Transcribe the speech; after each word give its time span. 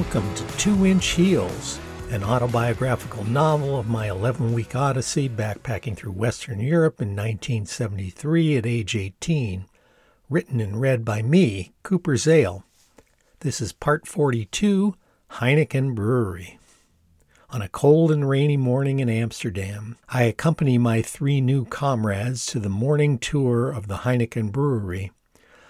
Welcome 0.00 0.34
to 0.34 0.56
Two 0.56 0.86
Inch 0.86 1.08
Heels, 1.08 1.78
an 2.08 2.24
autobiographical 2.24 3.22
novel 3.24 3.78
of 3.78 3.86
my 3.86 4.08
11 4.08 4.54
week 4.54 4.74
odyssey 4.74 5.28
backpacking 5.28 5.94
through 5.94 6.12
Western 6.12 6.58
Europe 6.58 7.02
in 7.02 7.08
1973 7.08 8.56
at 8.56 8.64
age 8.64 8.96
18. 8.96 9.66
Written 10.30 10.58
and 10.58 10.80
read 10.80 11.04
by 11.04 11.20
me, 11.20 11.72
Cooper 11.82 12.16
Zale. 12.16 12.64
This 13.40 13.60
is 13.60 13.74
part 13.74 14.06
42 14.06 14.94
Heineken 15.32 15.94
Brewery. 15.94 16.58
On 17.50 17.60
a 17.60 17.68
cold 17.68 18.10
and 18.10 18.26
rainy 18.26 18.56
morning 18.56 19.00
in 19.00 19.10
Amsterdam, 19.10 19.98
I 20.08 20.22
accompany 20.22 20.78
my 20.78 21.02
three 21.02 21.42
new 21.42 21.66
comrades 21.66 22.46
to 22.46 22.58
the 22.58 22.70
morning 22.70 23.18
tour 23.18 23.70
of 23.70 23.86
the 23.86 23.98
Heineken 23.98 24.50
Brewery, 24.50 25.12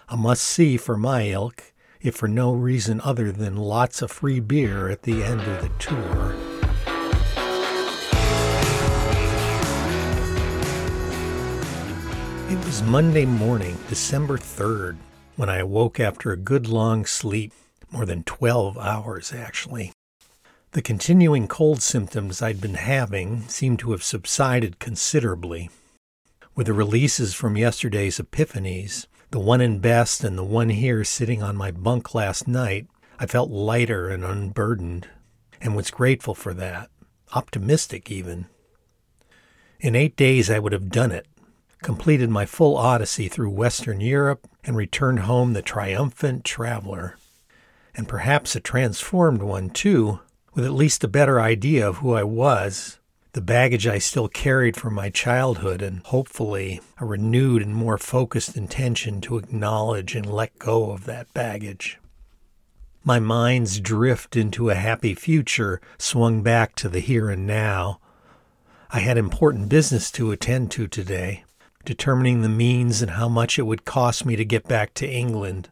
a 0.09 0.17
must 0.17 0.45
see 0.45 0.77
for 0.77 0.97
my 0.97 1.23
ilk 1.23 1.73
if 2.03 2.17
for 2.17 2.29
no 2.29 2.53
reason 2.53 3.01
other 3.03 3.31
than 3.31 3.57
lots 3.57 4.01
of 4.01 4.11
free 4.11 4.41
beer 4.41 4.89
at 4.89 5.03
the 5.03 5.23
end 5.23 5.41
of 5.43 5.61
the 5.61 5.69
tour. 5.79 6.35
It 12.51 12.65
was 12.65 12.83
Monday 12.83 13.27
morning, 13.27 13.77
December 13.89 14.39
3rd, 14.39 14.97
when 15.37 15.49
I 15.49 15.59
awoke 15.59 16.01
after 16.01 16.33
a 16.33 16.37
good 16.37 16.67
long 16.67 17.05
sleep, 17.05 17.53
more 17.91 18.07
than 18.07 18.25
12 18.25 18.79
hours 18.79 19.33
actually. 19.33 19.93
The 20.73 20.83
continuing 20.83 21.49
cold 21.49 21.83
symptoms 21.83 22.41
I'd 22.41 22.61
been 22.61 22.75
having 22.75 23.49
seemed 23.49 23.81
to 23.81 23.91
have 23.91 24.05
subsided 24.05 24.79
considerably. 24.79 25.69
With 26.55 26.69
the 26.69 26.73
releases 26.73 27.35
from 27.35 27.57
yesterday's 27.57 28.19
epiphanies, 28.19 29.07
the 29.31 29.41
one 29.41 29.61
in 29.61 29.79
Best 29.79 30.25
and 30.25 30.37
the 30.37 30.45
one 30.45 30.71
here 30.71 31.05
sitting 31.05 31.43
on 31.43 31.57
my 31.57 31.71
bunk 31.71 32.15
last 32.15 32.49
night, 32.49 32.87
I 33.19 33.27
felt 33.27 33.51
lighter 33.51 34.09
and 34.09 34.25
unburdened, 34.25 35.09
and 35.61 35.77
was 35.77 35.91
grateful 35.91 36.35
for 36.35 36.53
that, 36.55 36.91
optimistic 37.33 38.11
even. 38.11 38.47
In 39.79 39.95
eight 39.95 40.17
days, 40.17 40.51
I 40.51 40.59
would 40.59 40.73
have 40.73 40.91
done 40.91 41.13
it, 41.13 41.27
completed 41.83 42.29
my 42.29 42.45
full 42.45 42.77
odyssey 42.77 43.29
through 43.29 43.51
Western 43.51 44.01
Europe, 44.01 44.49
and 44.65 44.77
returned 44.77 45.21
home 45.21 45.53
the 45.53 45.63
triumphant 45.63 46.45
traveler. 46.45 47.17
And 47.95 48.09
perhaps 48.09 48.57
a 48.57 48.61
transformed 48.61 49.43
one, 49.43 49.71
too, 49.71 50.21
with 50.55 50.65
at 50.65 50.73
least 50.73 51.05
a 51.05 51.09
better 51.09 51.41
idea 51.41 51.89
of 51.89 51.99
who 51.99 52.15
I 52.15 52.25
was 52.25 53.00
the 53.33 53.41
baggage 53.41 53.87
I 53.87 53.99
still 53.99 54.29
carried 54.29 54.77
from 54.77 54.95
my 54.95 55.09
childhood, 55.09 55.83
and 55.83 56.01
hopefully 56.07 56.81
a 56.99 57.05
renewed 57.05 57.63
and 57.63 57.75
more 57.75 57.99
focused 57.99 58.57
intention 58.57 59.21
to 59.23 59.39
acknowledge 59.39 60.17
and 60.17 60.27
let 60.27 60.59
go 60.59 60.91
of 60.91 61.05
that 61.05 61.33
baggage. 61.33 61.99
My 63.05 63.19
mind's 63.19 63.81
drift 63.81 64.37
into 64.37 64.69
a 64.69 64.75
happy 64.75 65.15
future 65.15 65.81
swung 65.97 66.43
back 66.43 66.75
to 66.77 66.89
the 66.89 67.01
here 67.01 67.31
and 67.31 67.47
now. 67.47 68.01
I 68.91 69.01
had 69.01 69.17
important 69.17 69.69
business 69.69 70.11
to 70.13 70.33
attend 70.33 70.71
to 70.73 70.89
today, 70.89 71.45
determining 71.85 72.43
the 72.43 72.49
means 72.49 73.01
and 73.01 73.13
how 73.13 73.29
much 73.29 73.59
it 73.59 73.63
would 73.63 73.85
cost 73.85 74.27
me 74.27 74.37
to 74.37 74.45
get 74.45 74.67
back 74.67 74.93
to 74.95 75.09
England. 75.09 75.71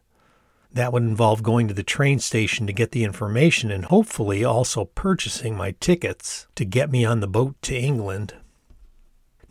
That 0.71 0.93
would 0.93 1.03
involve 1.03 1.41
going 1.41 1.67
to 1.67 1.73
the 1.73 1.83
train 1.83 2.19
station 2.19 2.67
to 2.67 2.73
get 2.73 2.91
the 2.91 3.03
information 3.03 3.71
and 3.71 3.85
hopefully 3.85 4.43
also 4.43 4.85
purchasing 4.85 5.57
my 5.57 5.71
tickets 5.79 6.47
to 6.55 6.63
get 6.63 6.91
me 6.91 7.03
on 7.03 7.19
the 7.19 7.27
boat 7.27 7.55
to 7.63 7.75
England. 7.75 8.35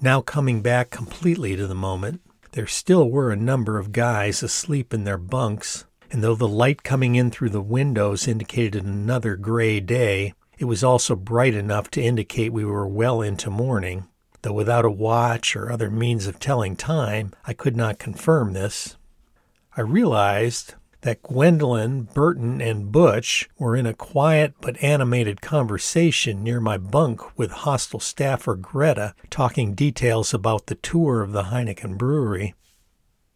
Now, 0.01 0.21
coming 0.21 0.63
back 0.63 0.91
completely 0.91 1.57
to 1.57 1.67
the 1.67 1.75
moment, 1.75 2.21
there 2.53 2.69
still 2.69 3.11
were 3.11 3.33
a 3.33 3.37
number 3.37 3.79
of 3.79 3.91
guys 3.91 4.45
asleep 4.45 4.95
in 4.95 5.03
their 5.03 5.19
bunks, 5.19 5.87
and 6.11 6.23
though 6.23 6.37
the 6.37 6.47
light 6.47 6.85
coming 6.85 7.17
in 7.17 7.31
through 7.33 7.51
the 7.51 7.61
windows 7.61 8.29
indicated 8.29 8.85
another 8.85 9.35
gray 9.35 9.81
day, 9.81 10.35
it 10.57 10.67
was 10.67 10.85
also 10.85 11.17
bright 11.17 11.55
enough 11.55 11.91
to 11.91 12.03
indicate 12.03 12.53
we 12.53 12.65
were 12.65 12.87
well 12.87 13.21
into 13.23 13.51
morning. 13.51 14.07
Though 14.43 14.53
without 14.53 14.85
a 14.85 14.91
watch 14.91 15.57
or 15.57 15.71
other 15.71 15.91
means 15.91 16.29
of 16.29 16.39
telling 16.39 16.77
time, 16.77 17.33
I 17.45 17.53
could 17.53 17.77
not 17.77 17.99
confirm 17.99 18.53
this. 18.53 18.97
I 19.77 19.81
realized 19.81 20.75
that 21.03 21.23
Gwendolyn, 21.23 22.09
Burton, 22.15 22.61
and 22.61 22.91
Butch 22.91 23.49
were 23.59 23.77
in 23.77 23.87
a 23.87 23.95
quiet 23.95 24.55
but 24.61 24.83
animated 24.83 25.41
conversation 25.41 26.43
near 26.43 26.61
my 26.61 26.77
bunk 26.77 27.39
with 27.39 27.51
hostel 27.51 28.01
staffer 28.01 28.57
Greta, 28.57 29.15
talking 29.31 29.75
details 29.75 30.35
about 30.35 30.67
the 30.67 30.75
tour 30.75 31.23
of 31.23 31.33
the 31.33 31.45
Heineken 31.45 31.97
brewery. 31.97 32.55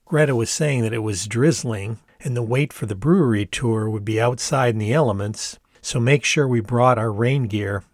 Greta 0.05 0.35
was 0.35 0.51
saying 0.51 0.83
that 0.83 0.93
it 0.93 0.99
was 0.99 1.27
drizzling 1.27 1.99
and 2.21 2.37
the 2.37 2.43
wait 2.43 2.73
for 2.73 2.87
the 2.87 2.95
brewery 2.95 3.47
tour 3.47 3.89
would 3.89 4.05
be 4.05 4.21
outside 4.21 4.75
in 4.75 4.79
the 4.79 4.93
elements, 4.93 5.59
so 5.81 5.99
make 5.99 6.25
sure 6.25 6.47
we 6.47 6.61
brought 6.61 6.99
our 6.99 7.13
rain 7.13 7.45
gear. 7.45 7.85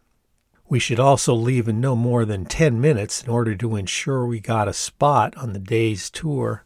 We 0.69 0.79
should 0.79 1.01
also 1.01 1.33
leave 1.35 1.67
in 1.69 1.81
no 1.81 1.97
more 1.97 2.25
than 2.25 2.45
10 2.45 2.81
minutes 2.81 3.23
in 3.23 3.31
order 3.31 3.55
to 3.57 3.77
ensure 3.77 4.27
we 4.27 4.41
got 4.41 4.69
a 4.69 4.75
spot 4.75 5.35
on 5.37 5.55
the 5.55 5.59
day's 5.59 6.11
tour. 6.11 6.65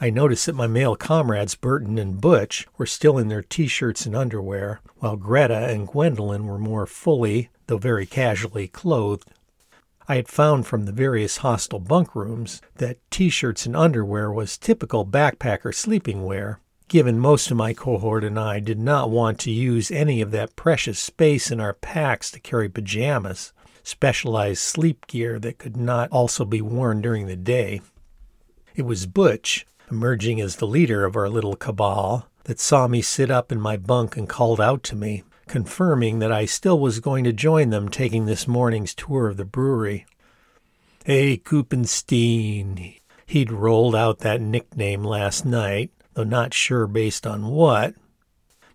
I 0.00 0.10
noticed 0.10 0.46
that 0.46 0.56
my 0.56 0.66
male 0.66 0.96
comrades, 0.96 1.54
Burton 1.54 1.98
and 1.98 2.20
Butch, 2.20 2.66
were 2.76 2.86
still 2.86 3.16
in 3.16 3.28
their 3.28 3.42
t 3.42 3.68
shirts 3.68 4.06
and 4.06 4.16
underwear, 4.16 4.80
while 4.98 5.16
Greta 5.16 5.68
and 5.68 5.86
Gwendolyn 5.86 6.46
were 6.46 6.58
more 6.58 6.86
fully, 6.86 7.50
though 7.68 7.78
very 7.78 8.04
casually, 8.04 8.66
clothed. 8.66 9.30
I 10.08 10.16
had 10.16 10.28
found 10.28 10.66
from 10.66 10.84
the 10.84 10.92
various 10.92 11.38
hostel 11.38 11.78
bunk 11.78 12.14
rooms 12.14 12.60
that 12.76 12.98
t 13.10 13.30
shirts 13.30 13.66
and 13.66 13.76
underwear 13.76 14.32
was 14.32 14.58
typical 14.58 15.06
backpacker 15.06 15.74
sleeping 15.74 16.24
wear, 16.24 16.60
given 16.88 17.18
most 17.18 17.50
of 17.50 17.56
my 17.56 17.72
cohort 17.72 18.24
and 18.24 18.38
I 18.38 18.60
did 18.60 18.78
not 18.78 19.10
want 19.10 19.38
to 19.40 19.50
use 19.50 19.90
any 19.90 20.20
of 20.20 20.32
that 20.32 20.56
precious 20.56 20.98
space 20.98 21.50
in 21.50 21.60
our 21.60 21.72
packs 21.72 22.30
to 22.32 22.40
carry 22.40 22.68
pajamas, 22.68 23.52
specialized 23.82 24.60
sleep 24.60 25.06
gear 25.06 25.38
that 25.38 25.58
could 25.58 25.76
not 25.76 26.10
also 26.10 26.44
be 26.44 26.60
worn 26.60 27.00
during 27.00 27.26
the 27.26 27.36
day. 27.36 27.80
It 28.74 28.82
was 28.82 29.06
Butch, 29.06 29.66
emerging 29.90 30.40
as 30.40 30.56
the 30.56 30.66
leader 30.66 31.04
of 31.04 31.16
our 31.16 31.28
little 31.28 31.56
cabal, 31.56 32.28
that 32.44 32.60
saw 32.60 32.86
me 32.86 33.02
sit 33.02 33.30
up 33.30 33.50
in 33.50 33.60
my 33.60 33.76
bunk 33.76 34.16
and 34.16 34.28
called 34.28 34.60
out 34.60 34.82
to 34.84 34.96
me, 34.96 35.22
confirming 35.46 36.18
that 36.18 36.32
I 36.32 36.44
still 36.44 36.78
was 36.78 37.00
going 37.00 37.24
to 37.24 37.32
join 37.32 37.70
them 37.70 37.88
taking 37.88 38.26
this 38.26 38.46
morning's 38.48 38.94
tour 38.94 39.28
of 39.28 39.36
the 39.36 39.44
brewery. 39.44 40.06
Hey, 41.04 41.36
Kupenstein. 41.36 42.98
He'd 43.26 43.50
rolled 43.50 43.94
out 43.94 44.20
that 44.20 44.40
nickname 44.40 45.04
last 45.04 45.44
night, 45.44 45.90
though 46.14 46.24
not 46.24 46.54
sure 46.54 46.86
based 46.86 47.26
on 47.26 47.46
what. 47.46 47.94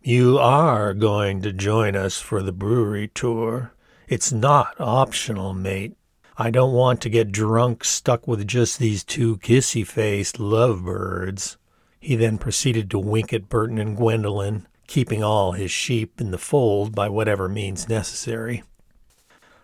You 0.01 0.37
are 0.37 0.93
going 0.93 1.41
to 1.41 1.51
join 1.51 1.95
us 1.95 2.19
for 2.19 2.41
the 2.41 2.51
brewery 2.51 3.09
tour. 3.13 3.73
It's 4.07 4.31
not 4.31 4.79
optional, 4.79 5.53
mate. 5.53 5.95
I 6.41 6.51
don't 6.51 6.71
want 6.71 7.01
to 7.01 7.09
get 7.09 7.33
drunk 7.33 7.83
stuck 7.83 8.25
with 8.25 8.47
just 8.47 8.79
these 8.79 9.03
two 9.03 9.39
kissy 9.39 9.85
faced 9.85 10.39
lovebirds. 10.39 11.57
He 11.99 12.15
then 12.15 12.37
proceeded 12.37 12.89
to 12.91 12.97
wink 12.97 13.33
at 13.33 13.49
Burton 13.49 13.77
and 13.77 13.97
Gwendolyn, 13.97 14.65
keeping 14.87 15.21
all 15.21 15.51
his 15.51 15.69
sheep 15.69 16.21
in 16.21 16.31
the 16.31 16.37
fold 16.37 16.95
by 16.95 17.09
whatever 17.09 17.49
means 17.49 17.89
necessary. 17.89 18.63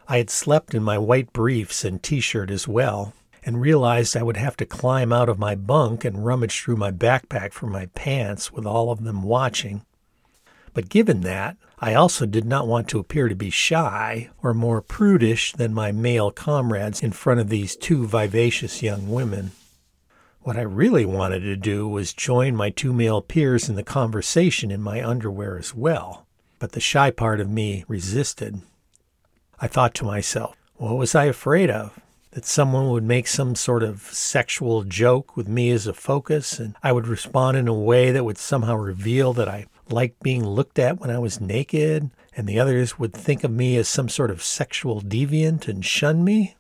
I 0.10 0.18
had 0.18 0.30
slept 0.30 0.74
in 0.74 0.84
my 0.84 0.98
white 0.98 1.32
briefs 1.32 1.86
and 1.86 2.04
t 2.04 2.20
shirt 2.20 2.52
as 2.52 2.68
well, 2.68 3.14
and 3.46 3.62
realized 3.62 4.18
I 4.18 4.24
would 4.24 4.36
have 4.36 4.58
to 4.58 4.66
climb 4.66 5.14
out 5.14 5.30
of 5.30 5.40
my 5.40 5.56
bunk 5.56 6.04
and 6.04 6.26
rummage 6.26 6.60
through 6.60 6.76
my 6.76 6.92
backpack 6.92 7.54
for 7.54 7.68
my 7.68 7.86
pants 7.86 8.52
with 8.52 8.66
all 8.66 8.92
of 8.92 9.06
them 9.06 9.24
watching. 9.24 9.86
But 10.74 10.90
given 10.90 11.22
that, 11.22 11.56
I 11.80 11.94
also 11.94 12.26
did 12.26 12.46
not 12.46 12.68
want 12.68 12.88
to 12.90 13.00
appear 13.00 13.28
to 13.28 13.36
be 13.36 13.50
shy 13.50 14.30
or 14.42 14.54
more 14.54 14.82
prudish 14.82 15.52
than 15.54 15.74
my 15.74 15.92
male 15.92 16.32
comrades 16.32 17.04
in 17.04 17.12
front 17.12 17.42
of 17.42 17.50
these 17.50 17.76
two 17.76 18.08
vivacious 18.08 18.82
young 18.82 19.10
women. 19.10 19.52
What 20.42 20.58
I 20.58 20.62
really 20.62 21.06
wanted 21.06 21.42
to 21.42 21.58
do 21.58 21.88
was 21.88 22.14
join 22.14 22.56
my 22.56 22.70
two 22.70 22.94
male 22.94 23.22
peers 23.22 23.68
in 23.68 23.76
the 23.76 23.84
conversation 23.84 24.72
in 24.72 24.82
my 24.82 25.06
underwear 25.06 25.58
as 25.58 25.74
well, 25.74 26.26
but 26.60 26.72
the 26.72 26.80
shy 26.80 27.12
part 27.12 27.42
of 27.42 27.50
me 27.50 27.84
resisted. 27.88 28.62
I 29.60 29.68
thought 29.68 29.94
to 29.96 30.06
myself, 30.06 30.56
what 30.76 30.96
was 30.96 31.16
I 31.16 31.26
afraid 31.26 31.70
of? 31.70 32.00
That 32.32 32.46
someone 32.46 32.90
would 32.90 33.04
make 33.04 33.28
some 33.28 33.56
sort 33.56 33.82
of 33.82 34.02
sexual 34.02 34.84
joke 34.84 35.36
with 35.36 35.48
me 35.48 35.72
as 35.72 35.88
a 35.88 35.94
focus, 35.94 36.60
and 36.60 36.76
I 36.84 36.92
would 36.92 37.08
respond 37.08 37.58
in 37.58 37.68
a 37.68 37.74
way 37.74 38.12
that 38.12 38.24
would 38.24 38.38
somehow 38.38 38.76
reveal 38.76 39.34
that 39.34 39.50
I 39.50 39.66
liked 39.92 40.22
being 40.22 40.46
looked 40.46 40.80
at 40.80 41.00
when 41.00 41.10
I 41.10 41.20
was 41.20 41.42
naked, 41.42 42.10
and 42.36 42.48
the 42.48 42.60
others 42.60 42.98
would 43.00 43.14
think 43.14 43.44
of 43.44 43.52
me 43.52 43.78
as 43.78 43.88
some 43.88 44.10
sort 44.10 44.32
of 44.32 44.44
sexual 44.44 45.02
deviant 45.02 45.68
and 45.68 45.86
shun 45.86 46.24
me? 46.24 46.56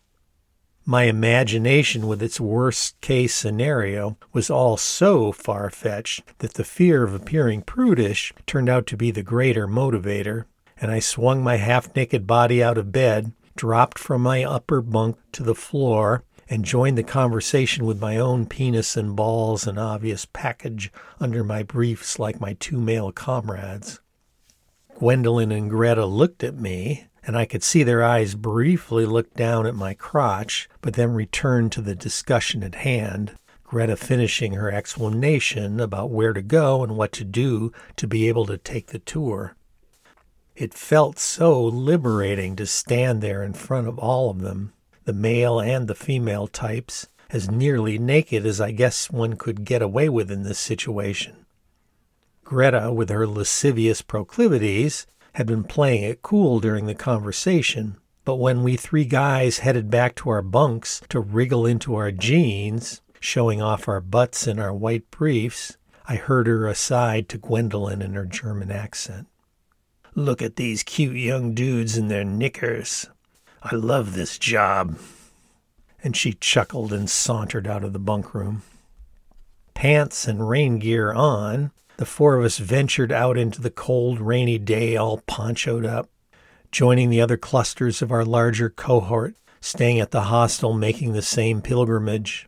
My 0.87 1.03
imagination, 1.03 2.05
with 2.05 2.21
its 2.21 2.39
worst 2.39 3.01
case 3.01 3.33
scenario, 3.33 4.17
was 4.33 4.51
all 4.51 4.77
so 4.77 5.31
far 5.31 5.71
fetched 5.71 6.37
that 6.39 6.53
the 6.53 6.63
fear 6.63 7.03
of 7.03 7.13
appearing 7.13 7.63
prudish 7.63 8.31
turned 8.45 8.69
out 8.69 8.85
to 8.87 8.97
be 8.97 9.09
the 9.09 9.23
greater 9.23 9.67
motivator, 9.67 10.45
and 10.77 10.91
I 10.91 10.99
swung 10.99 11.43
my 11.43 11.55
half 11.55 11.95
naked 11.95 12.27
body 12.27 12.61
out 12.61 12.77
of 12.77 12.91
bed, 12.91 13.31
dropped 13.55 13.97
from 13.97 14.21
my 14.21 14.43
upper 14.43 14.79
bunk 14.79 15.17
to 15.31 15.41
the 15.41 15.55
floor, 15.55 16.23
and 16.47 16.63
joined 16.65 16.97
the 16.97 17.03
conversation 17.03 17.85
with 17.85 17.99
my 17.99 18.17
own 18.17 18.45
penis 18.45 18.95
and 18.95 19.15
balls 19.15 19.65
and 19.65 19.79
obvious 19.79 20.25
package 20.25 20.91
under 21.19 21.43
my 21.43 21.63
briefs 21.63 22.19
like 22.19 22.39
my 22.39 22.53
two 22.53 22.79
male 22.79 23.11
comrades. 23.11 23.99
Gwendolyn 24.97 25.51
and 25.51 25.69
Greta 25.69 26.05
looked 26.05 26.43
at 26.43 26.55
me, 26.55 27.07
and 27.23 27.37
I 27.37 27.45
could 27.45 27.63
see 27.63 27.83
their 27.83 28.03
eyes 28.03 28.35
briefly 28.35 29.05
look 29.05 29.33
down 29.33 29.65
at 29.65 29.75
my 29.75 29.93
crotch, 29.93 30.69
but 30.81 30.93
then 30.93 31.13
return 31.13 31.69
to 31.71 31.81
the 31.81 31.95
discussion 31.95 32.63
at 32.63 32.75
hand. 32.75 33.35
Greta 33.63 33.97
finishing 33.97 34.53
her 34.53 34.71
explanation 34.71 35.79
about 35.79 36.11
where 36.11 36.33
to 36.33 36.41
go 36.41 36.83
and 36.83 36.95
what 36.95 37.11
to 37.13 37.25
do 37.25 37.73
to 37.95 38.07
be 38.07 38.27
able 38.27 38.45
to 38.45 38.57
take 38.57 38.87
the 38.87 38.99
tour. 38.99 39.55
It 40.55 40.73
felt 40.73 41.19
so 41.19 41.61
liberating 41.61 42.55
to 42.55 42.65
stand 42.65 43.21
there 43.21 43.43
in 43.43 43.53
front 43.53 43.87
of 43.87 43.99
all 43.99 44.29
of 44.29 44.39
them, 44.39 44.71
the 45.05 45.13
male 45.13 45.59
and 45.59 45.87
the 45.87 45.95
female 45.95 46.47
types, 46.47 47.07
as 47.29 47.49
nearly 47.49 47.97
naked 47.97 48.45
as 48.45 48.59
I 48.59 48.71
guess 48.71 49.09
one 49.09 49.35
could 49.35 49.65
get 49.65 49.81
away 49.81 50.09
with 50.09 50.31
in 50.31 50.43
this 50.43 50.59
situation. 50.59 51.45
Greta, 52.43 52.91
with 52.93 53.09
her 53.09 53.25
lascivious 53.25 54.01
proclivities, 54.01 55.07
had 55.33 55.47
been 55.47 55.63
playing 55.63 56.03
it 56.03 56.21
cool 56.21 56.59
during 56.59 56.85
the 56.85 56.95
conversation, 56.95 57.97
but 58.23 58.35
when 58.35 58.63
we 58.63 58.75
three 58.75 59.05
guys 59.05 59.59
headed 59.59 59.89
back 59.89 60.15
to 60.15 60.29
our 60.29 60.41
bunks 60.41 61.01
to 61.09 61.19
wriggle 61.19 61.65
into 61.65 61.95
our 61.95 62.11
jeans, 62.11 63.01
showing 63.19 63.61
off 63.61 63.87
our 63.87 64.01
butts 64.01 64.47
in 64.47 64.59
our 64.59 64.73
white 64.73 65.09
briefs, 65.11 65.77
I 66.07 66.15
heard 66.15 66.47
her 66.47 66.67
aside 66.67 67.29
to 67.29 67.37
Gwendolyn 67.37 68.01
in 68.01 68.13
her 68.13 68.25
German 68.25 68.71
accent. 68.71 69.27
Look 70.13 70.41
at 70.41 70.55
these 70.55 70.83
cute 70.83 71.17
young 71.17 71.53
dudes 71.53 71.97
in 71.97 72.07
their 72.07 72.23
knickers. 72.23 73.07
I 73.67 73.73
love 73.73 74.13
this 74.13 74.37
job. 74.37 74.99
And 76.03 76.15
she 76.15 76.33
chuckled 76.33 76.93
and 76.93 77.09
sauntered 77.09 77.65
out 77.65 77.83
of 77.83 77.93
the 77.93 77.99
bunk 77.99 78.35
room. 78.35 78.61
Pants 79.73 80.27
and 80.27 80.47
rain 80.47 80.77
gear 80.77 81.11
on, 81.11 81.71
the 81.97 82.05
four 82.05 82.37
of 82.37 82.45
us 82.45 82.59
ventured 82.59 83.11
out 83.11 83.39
into 83.39 83.61
the 83.61 83.71
cold, 83.71 84.19
rainy 84.19 84.59
day, 84.59 84.95
all 84.95 85.23
ponchoed 85.25 85.83
up, 85.83 86.07
joining 86.71 87.09
the 87.09 87.19
other 87.19 87.37
clusters 87.37 88.03
of 88.03 88.11
our 88.11 88.23
larger 88.23 88.69
cohort, 88.69 89.35
staying 89.61 89.99
at 89.99 90.11
the 90.11 90.21
hostel 90.21 90.73
making 90.73 91.13
the 91.13 91.23
same 91.23 91.59
pilgrimage. 91.59 92.47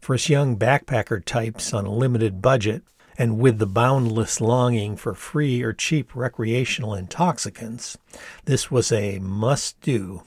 For 0.00 0.14
us 0.14 0.30
young 0.30 0.56
backpacker 0.56 1.22
types 1.22 1.74
on 1.74 1.84
a 1.84 1.92
limited 1.92 2.40
budget, 2.40 2.84
and 3.18 3.38
with 3.38 3.58
the 3.58 3.66
boundless 3.66 4.40
longing 4.40 4.96
for 4.96 5.14
free 5.14 5.62
or 5.62 5.72
cheap 5.72 6.14
recreational 6.14 6.94
intoxicants, 6.94 7.98
this 8.44 8.70
was 8.70 8.90
a 8.90 9.18
must 9.18 9.80
do. 9.80 10.22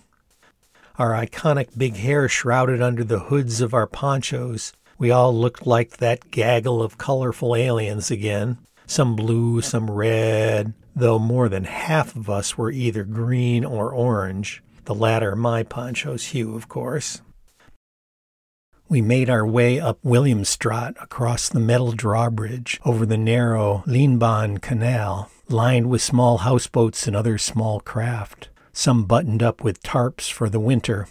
Our 0.98 1.12
iconic 1.12 1.78
big 1.78 1.98
hair 1.98 2.30
shrouded 2.30 2.82
under 2.82 3.04
the 3.04 3.20
hoods 3.20 3.60
of 3.60 3.74
our 3.74 3.88
ponchos, 3.88 4.74
we 4.98 5.12
all 5.12 5.36
looked 5.36 5.68
like 5.68 5.98
that 5.98 6.32
gaggle 6.32 6.82
of 6.82 6.98
colorful 6.98 7.56
aliens 7.56 8.10
again, 8.12 8.58
some 8.86 9.16
blue, 9.16 9.62
some 9.62 9.92
red, 9.92 10.74
though 10.96 11.20
more 11.20 11.50
than 11.50 11.66
half 11.66 12.16
of 12.16 12.30
us 12.30 12.58
were 12.58 12.72
either 12.72 13.04
green 13.04 13.66
or 13.66 13.92
orange, 13.92 14.64
the 14.86 14.96
latter 14.96 15.36
my 15.36 15.64
poncho's 15.64 16.28
hue, 16.28 16.56
of 16.56 16.70
course. 16.70 17.22
We 18.88 19.02
made 19.02 19.32
our 19.32 19.46
way 19.46 19.80
up 19.80 19.98
Williamstraat 20.04 21.02
across 21.02 21.50
the 21.50 21.60
metal 21.60 21.92
drawbridge 21.92 22.80
over 22.86 23.04
the 23.04 23.18
narrow 23.18 23.84
Leenbaan 23.88 24.62
Canal, 24.62 25.32
lined 25.50 25.90
with 25.90 26.04
small 26.04 26.38
houseboats 26.40 27.08
and 27.08 27.16
other 27.16 27.40
small 27.40 27.80
craft, 27.80 28.50
some 28.74 29.06
buttoned 29.06 29.42
up 29.42 29.64
with 29.64 29.82
tarps 29.82 30.32
for 30.32 30.50
the 30.50 30.60
winter. 30.60 31.08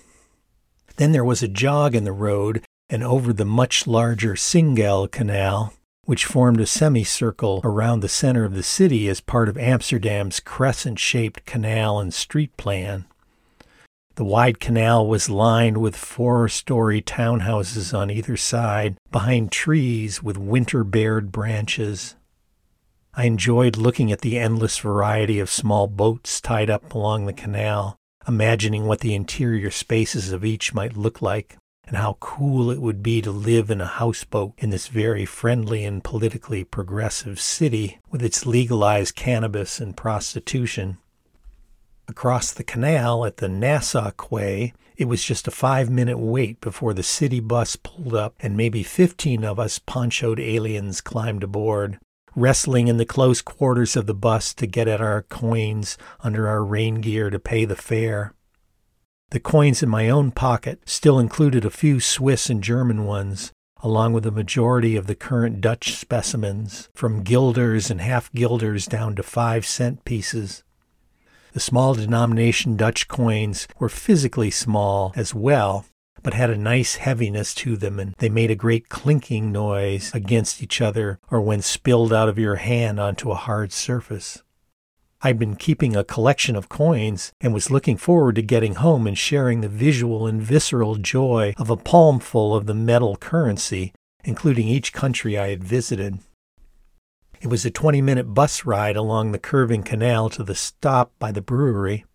Then 0.97 1.11
there 1.11 1.25
was 1.25 1.43
a 1.43 1.49
jog 1.49 1.97
in 1.97 2.05
the 2.05 2.13
road 2.13 2.63
and 2.89 3.03
over 3.03 3.33
the 3.33 3.45
much 3.45 3.89
larger 3.89 4.37
Singel 4.37 5.11
Canal, 5.11 5.73
which 6.05 6.27
formed 6.27 6.61
a 6.61 6.67
semicircle 6.67 7.61
around 7.65 8.01
the 8.01 8.09
center 8.09 8.45
of 8.45 8.55
the 8.55 8.63
city 8.63 9.09
as 9.09 9.21
part 9.21 9.49
of 9.49 9.59
Amsterdam's 9.59 10.39
crescent 10.39 11.01
shaped 11.01 11.45
canal 11.45 11.99
and 11.99 12.15
street 12.15 12.57
plan. 12.57 13.07
The 14.17 14.25
wide 14.25 14.61
canal 14.61 15.09
was 15.09 15.29
lined 15.29 15.79
with 15.79 15.97
four 15.97 16.49
story 16.49 17.03
townhouses 17.03 17.93
on 17.93 18.11
either 18.11 18.37
side, 18.37 18.97
behind 19.11 19.51
trees 19.51 20.23
with 20.23 20.39
winter 20.39 20.85
bared 20.85 21.33
branches. 21.33 22.15
I 23.15 23.25
enjoyed 23.25 23.77
looking 23.77 24.13
at 24.13 24.21
the 24.21 24.39
endless 24.39 24.79
variety 24.79 25.41
of 25.41 25.51
small 25.51 25.89
boats 25.89 26.41
tied 26.41 26.71
up 26.71 26.95
along 26.95 27.27
the 27.27 27.33
canal, 27.33 27.97
imagining 28.29 28.87
what 28.87 29.01
the 29.01 29.17
interior 29.17 29.73
spaces 29.73 30.31
of 30.31 30.45
each 30.45 30.73
might 30.73 30.97
look 30.97 31.21
like, 31.21 31.57
and 31.85 31.97
how 31.97 32.17
cool 32.21 32.71
it 32.71 32.81
would 32.81 33.03
be 33.03 33.21
to 33.21 33.33
live 33.33 33.69
in 33.69 33.81
a 33.81 33.87
houseboat 33.87 34.53
in 34.59 34.71
this 34.71 34.87
very 34.87 35.25
friendly 35.25 35.85
and 35.85 36.05
politically 36.05 36.63
progressive 36.63 37.41
city 37.41 37.99
with 38.11 38.23
its 38.23 38.47
legalized 38.47 39.17
cannabis 39.17 39.81
and 39.81 39.97
prostitution. 39.97 40.99
Across 42.07 42.53
the 42.53 42.65
canal 42.65 43.25
at 43.25 43.39
the 43.39 43.49
Nassau 43.49 44.11
Quay, 44.11 44.75
it 44.97 45.07
was 45.07 45.25
just 45.25 45.49
a 45.49 45.51
five 45.51 45.89
minute 45.89 46.19
wait 46.19 46.61
before 46.61 46.93
the 46.93 47.03
city 47.03 47.41
bus 47.41 47.77
pulled 47.77 48.15
up 48.15 48.35
and 48.41 48.57
maybe 48.57 48.83
15 48.83 49.43
of 49.43 49.59
us 49.59 49.79
ponchoed 49.79 50.39
aliens 50.39 51.01
climbed 51.01 51.43
aboard, 51.43 51.99
wrestling 52.37 52.89
in 52.89 52.99
the 52.99 53.07
close 53.07 53.41
quarters 53.41 53.97
of 53.97 54.07
the 54.07 54.15
bus 54.15 54.53
to 54.55 54.67
get 54.67 54.87
at 54.87 55.01
our 55.01 55.23
coins 55.23 55.97
under 56.21 56.47
our 56.47 56.63
rain 56.63 56.97
gear 57.01 57.31
to 57.31 57.39
pay 57.39 57.65
the 57.65 57.75
fare. 57.75 58.35
The 59.31 59.41
coins 59.41 59.83
in 59.83 59.89
my 59.89 60.09
own 60.11 60.31
pocket 60.31 60.81
still 60.85 61.19
included 61.19 61.65
a 61.65 61.71
few 61.71 62.01
Swiss 62.01 62.51
and 62.51 62.63
German 62.63 63.05
ones, 63.05 63.51
along 63.83 64.13
with 64.13 64.27
a 64.27 64.31
majority 64.31 64.95
of 64.95 65.07
the 65.07 65.15
current 65.15 65.61
Dutch 65.61 65.95
specimens, 65.95 66.89
from 66.95 67.23
guilders 67.23 67.91
and 67.91 68.01
half 68.01 68.31
guilders 68.33 68.87
down 68.87 69.17
to 69.17 69.23
five 69.23 69.67
cent 69.67 70.05
pieces. 70.05 70.63
The 71.55 71.61
small 71.61 71.95
denomination 71.95 72.77
Dutch 72.77 73.07
coins 73.07 73.69
were 73.79 73.89
physically 73.89 74.51
small 74.51 75.13
as 75.15 75.37
well, 75.37 75.87
but 76.21 76.35
had 76.35 76.51
a 76.51 76.57
nice 76.57 76.97
heaviness 76.97 77.55
to 77.55 77.77
them, 77.77 78.01
and 78.01 78.13
they 78.19 78.29
made 78.29 78.51
a 78.51 78.57
great 78.57 78.89
clinking 78.89 79.53
noise 79.53 80.11
against 80.13 80.65
each 80.65 80.81
other 80.81 81.21
or 81.31 81.41
when 81.41 81.63
spilled 81.63 82.13
out 82.13 82.29
of 82.29 82.41
your 82.41 82.57
hand 82.57 82.99
onto 82.99 83.31
a 83.31 83.37
hard 83.37 83.71
surface. 83.71 84.43
I'd 85.23 85.39
been 85.39 85.55
keeping 85.55 85.95
a 85.95 86.03
collection 86.03 86.57
of 86.57 86.69
coins 86.69 87.33
and 87.41 87.55
was 87.55 87.71
looking 87.71 87.99
forward 87.99 88.35
to 88.35 88.43
getting 88.43 88.75
home 88.75 89.07
and 89.07 89.17
sharing 89.17 89.61
the 89.61 89.69
visual 89.69 90.27
and 90.27 90.43
visceral 90.43 90.97
joy 90.97 91.55
of 91.57 91.71
a 91.71 91.77
palmful 91.77 92.57
of 92.57 92.67
the 92.67 92.75
metal 92.75 93.15
currency, 93.15 93.93
including 94.25 94.67
each 94.67 94.93
country 94.93 95.39
I 95.39 95.51
had 95.51 95.63
visited. 95.63 96.19
It 97.45 97.51
was 97.51 97.67
a 97.67 97.71
20 97.71 98.01
minute 98.01 98.33
bus 98.33 98.65
ride 98.65 98.97
along 98.97 99.33
the 99.33 99.39
curving 99.39 99.83
canal 99.83 100.31
to 100.31 100.43
the 100.43 100.55
stop 100.55 101.13
by 101.19 101.31
the 101.31 101.43
brewery. 101.43 102.07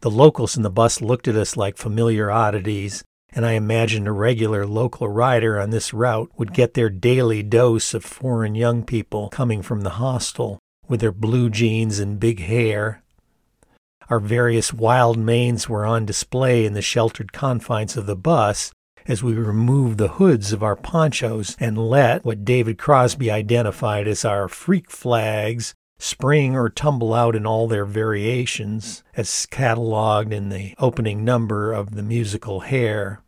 The 0.00 0.10
locals 0.10 0.56
in 0.56 0.62
the 0.62 0.70
bus 0.70 1.02
looked 1.02 1.28
at 1.28 1.36
us 1.36 1.58
like 1.58 1.76
familiar 1.76 2.30
oddities, 2.30 3.04
and 3.34 3.44
I 3.44 3.52
imagined 3.52 4.08
a 4.08 4.12
regular 4.12 4.66
local 4.66 5.10
rider 5.10 5.60
on 5.60 5.68
this 5.68 5.92
route 5.92 6.30
would 6.38 6.54
get 6.54 6.72
their 6.72 6.88
daily 6.88 7.42
dose 7.42 7.92
of 7.92 8.02
foreign 8.02 8.54
young 8.54 8.82
people 8.82 9.28
coming 9.28 9.60
from 9.60 9.82
the 9.82 10.00
hostel 10.00 10.58
with 10.88 11.00
their 11.00 11.12
blue 11.12 11.50
jeans 11.50 11.98
and 11.98 12.18
big 12.18 12.40
hair. 12.40 13.02
Our 14.08 14.20
various 14.20 14.72
wild 14.72 15.18
manes 15.18 15.68
were 15.68 15.84
on 15.84 16.06
display 16.06 16.64
in 16.64 16.72
the 16.72 16.80
sheltered 16.80 17.34
confines 17.34 17.98
of 17.98 18.06
the 18.06 18.16
bus, 18.16 18.72
as 19.06 19.22
we 19.22 19.34
remove 19.34 19.96
the 19.96 20.08
hoods 20.08 20.52
of 20.52 20.62
our 20.62 20.76
ponchos 20.76 21.56
and 21.58 21.76
let 21.78 22.24
what 22.24 22.44
David 22.44 22.78
Crosby 22.78 23.30
identified 23.30 24.06
as 24.06 24.24
our 24.24 24.48
freak 24.48 24.90
flags 24.90 25.74
spring 26.02 26.56
or 26.56 26.68
tumble 26.68 27.14
out 27.14 27.36
in 27.36 27.46
all 27.46 27.68
their 27.68 27.84
variations, 27.84 29.04
as 29.16 29.46
cataloged 29.52 30.32
in 30.32 30.48
the 30.48 30.74
opening 30.78 31.24
number 31.24 31.72
of 31.72 31.94
the 31.94 32.02
musical 32.02 32.60
Hair. 32.60 33.22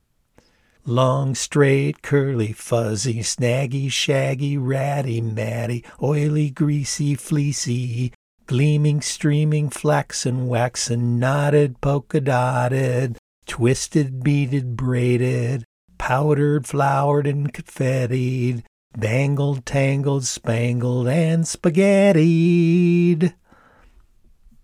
Long, 0.84 1.34
straight, 1.34 2.02
curly, 2.02 2.52
fuzzy, 2.52 3.20
snaggy, 3.20 3.90
shaggy, 3.90 4.58
ratty, 4.58 5.20
matty, 5.20 5.84
oily, 6.02 6.50
greasy, 6.50 7.14
fleecy, 7.14 8.12
gleaming, 8.46 9.00
streaming, 9.00 9.70
flaxen, 9.70 10.48
waxen, 10.48 11.18
knotted, 11.18 11.80
polka 11.80 12.20
dotted, 12.20 13.16
twisted, 13.46 14.22
beaded, 14.22 14.76
braided, 14.76 15.64
powdered, 15.98 16.66
flowered, 16.66 17.26
and 17.26 17.52
confettied, 17.52 18.62
bangled, 18.96 19.64
tangled, 19.66 20.24
spangled, 20.24 21.08
and 21.08 21.46
spaghettied. 21.46 23.34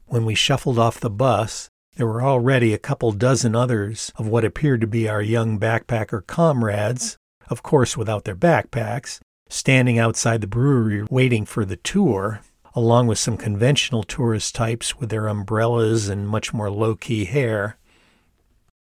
When 0.06 0.25
we 0.25 0.34
shuffled 0.34 0.78
off 0.78 1.00
the 1.00 1.10
bus, 1.10 1.68
there 1.96 2.06
were 2.06 2.22
already 2.22 2.72
a 2.72 2.78
couple 2.78 3.12
dozen 3.12 3.54
others 3.54 4.12
of 4.16 4.26
what 4.26 4.44
appeared 4.44 4.80
to 4.80 4.87
be 4.87 5.08
our 5.08 5.22
young 5.22 5.58
backpacker 5.58 6.26
comrades, 6.26 7.16
of 7.49 7.62
course 7.62 7.96
without 7.96 8.25
their 8.25 8.37
backpacks, 8.37 9.20
standing 9.49 9.99
outside 9.99 10.40
the 10.40 10.46
brewery 10.46 11.04
waiting 11.10 11.44
for 11.44 11.64
the 11.64 11.76
tour, 11.76 12.40
along 12.75 13.08
with 13.08 13.18
some 13.18 13.37
conventional 13.37 14.02
tourist 14.02 14.54
types 14.54 14.96
with 14.99 15.10
their 15.10 15.26
umbrellas 15.26 16.08
and 16.08 16.28
much 16.28 16.54
more 16.54 16.70
low 16.70 16.94
key 16.94 17.25
hair. 17.25 17.76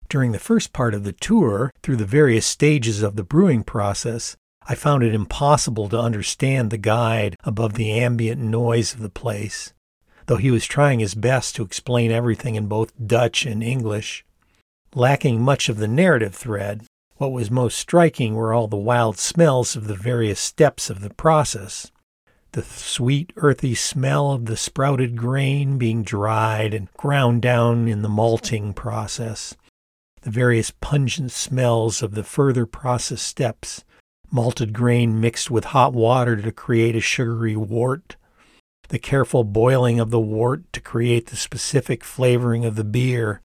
During 0.09 0.33
the 0.33 0.39
first 0.39 0.73
part 0.73 0.95
of 0.95 1.05
the 1.05 1.13
tour, 1.13 1.71
through 1.83 1.97
the 1.97 2.07
various 2.07 2.47
stages 2.47 3.03
of 3.03 3.17
the 3.17 3.23
brewing 3.23 3.63
process, 3.63 4.37
I 4.67 4.75
found 4.75 5.03
it 5.03 5.15
impossible 5.15 5.89
to 5.91 5.99
understand 5.99 6.71
the 6.71 6.79
guide 6.79 7.37
above 7.45 7.75
the 7.75 7.91
ambient 7.93 8.41
noise 8.41 8.95
of 8.95 9.01
the 9.01 9.11
place. 9.11 9.73
though 10.29 10.37
he 10.37 10.51
was 10.51 10.67
trying 10.67 11.01
his 11.01 11.15
best 11.15 11.57
to 11.57 11.63
explain 11.63 12.11
everything 12.11 12.55
in 12.55 12.67
both 12.67 12.93
Dutch 13.05 13.47
and 13.47 13.63
English. 13.63 14.25
Lacking 14.95 15.41
much 15.43 15.69
of 15.69 15.79
the 15.79 15.89
narrative 15.89 16.35
thread, 16.35 16.85
what 17.17 17.33
was 17.33 17.51
most 17.51 17.79
striking 17.79 18.35
were 18.35 18.53
all 18.53 18.69
the 18.69 18.77
wild 18.77 19.19
smells 19.19 19.75
of 19.75 19.87
the 19.87 19.95
various 19.95 20.39
steps 20.39 20.91
of 20.91 21.01
the 21.01 21.11
process. 21.11 21.91
The 22.53 22.63
sweet, 22.63 23.33
earthy 23.37 23.75
smell 23.75 24.33
of 24.33 24.47
the 24.47 24.57
sprouted 24.57 25.17
grain 25.17 25.79
being 25.79 26.03
dried 26.03 26.75
and 26.75 26.93
ground 26.93 27.43
down 27.43 27.89
in 27.89 28.03
the 28.03 28.09
malting 28.09 28.75
process. 28.75 29.57
The 30.29 30.33
various 30.35 30.71
pungent 30.83 31.33
smells 31.33 32.03
of 32.03 32.15
the 32.15 32.23
further 32.23 32.67
process 32.67 33.23
steps. 33.23 33.83
Malted 34.31 34.75
grain 34.75 35.23
mixed 35.23 35.51
with 35.51 35.65
hot 35.65 35.95
water 35.95 36.37
to 36.37 36.53
create 36.53 36.95
a 36.95 37.01
sugary 37.01 37.57
wort. 37.57 38.17
The 38.91 38.99
careful 38.99 39.43
boiling 39.43 39.99
of 39.99 40.11
the 40.11 40.21
wort 40.21 40.71
to 40.75 40.83
create 40.83 41.29
the 41.29 41.37
specific 41.37 42.05
flavoring 42.05 42.67
of 42.67 42.77
the 42.77 42.85
beer 42.85 43.41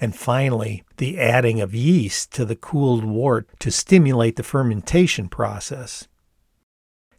and 0.00 0.16
finally, 0.16 0.82
the 0.96 1.20
adding 1.20 1.60
of 1.60 1.72
yeast 1.72 2.32
to 2.32 2.44
the 2.44 2.56
cooled 2.56 3.04
wort 3.04 3.46
to 3.60 3.70
stimulate 3.70 4.34
the 4.34 4.42
fermentation 4.42 5.28
process. 5.28 6.08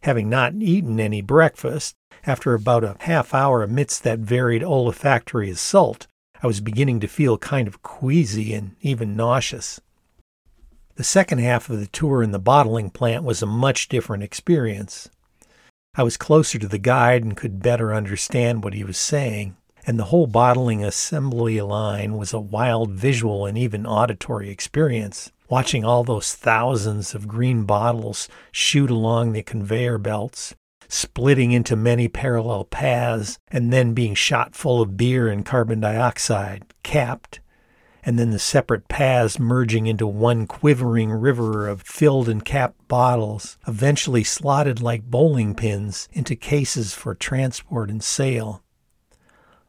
Having 0.02 0.28
not 0.28 0.52
eaten 0.56 1.00
any 1.00 1.22
breakfast, 1.22 1.94
after 2.26 2.52
about 2.52 2.84
a 2.84 2.96
half 3.00 3.32
hour 3.32 3.62
amidst 3.62 4.02
that 4.02 4.18
varied 4.18 4.62
olfactory 4.62 5.48
assault, 5.48 6.06
I 6.42 6.46
was 6.46 6.60
beginning 6.60 7.00
to 7.00 7.08
feel 7.08 7.38
kind 7.38 7.66
of 7.68 7.82
queasy 7.82 8.54
and 8.54 8.76
even 8.80 9.16
nauseous. 9.16 9.80
The 10.96 11.04
second 11.04 11.38
half 11.38 11.70
of 11.70 11.80
the 11.80 11.86
tour 11.86 12.22
in 12.22 12.32
the 12.32 12.38
bottling 12.38 12.90
plant 12.90 13.24
was 13.24 13.42
a 13.42 13.46
much 13.46 13.88
different 13.88 14.22
experience. 14.22 15.08
I 15.94 16.02
was 16.02 16.16
closer 16.16 16.58
to 16.58 16.68
the 16.68 16.78
guide 16.78 17.22
and 17.22 17.36
could 17.36 17.62
better 17.62 17.94
understand 17.94 18.62
what 18.62 18.74
he 18.74 18.84
was 18.84 18.98
saying 18.98 19.56
and 19.86 19.98
the 19.98 20.04
whole 20.04 20.26
bottling 20.26 20.84
assembly 20.84 21.60
line 21.60 22.16
was 22.16 22.32
a 22.32 22.40
wild 22.40 22.90
visual 22.90 23.46
and 23.46 23.58
even 23.58 23.86
auditory 23.86 24.50
experience. 24.50 25.30
Watching 25.48 25.84
all 25.84 26.04
those 26.04 26.34
thousands 26.34 27.14
of 27.14 27.28
green 27.28 27.64
bottles 27.64 28.28
shoot 28.50 28.90
along 28.90 29.32
the 29.32 29.42
conveyor 29.42 29.98
belts, 29.98 30.54
splitting 30.94 31.52
into 31.52 31.74
many 31.74 32.08
parallel 32.08 32.64
paths, 32.64 33.38
and 33.48 33.72
then 33.72 33.94
being 33.94 34.14
shot 34.14 34.54
full 34.54 34.80
of 34.80 34.96
beer 34.96 35.28
and 35.28 35.44
carbon 35.44 35.80
dioxide, 35.80 36.64
capped, 36.82 37.40
and 38.04 38.18
then 38.18 38.30
the 38.30 38.38
separate 38.38 38.86
paths 38.86 39.38
merging 39.38 39.86
into 39.86 40.06
one 40.06 40.46
quivering 40.46 41.10
river 41.10 41.66
of 41.66 41.82
filled 41.82 42.28
and 42.28 42.44
capped 42.44 42.86
bottles, 42.86 43.58
eventually 43.66 44.22
slotted 44.22 44.80
like 44.80 45.10
bowling 45.10 45.54
pins 45.54 46.08
into 46.12 46.36
cases 46.36 46.94
for 46.94 47.14
transport 47.14 47.90
and 47.90 48.02
sale. 48.04 48.62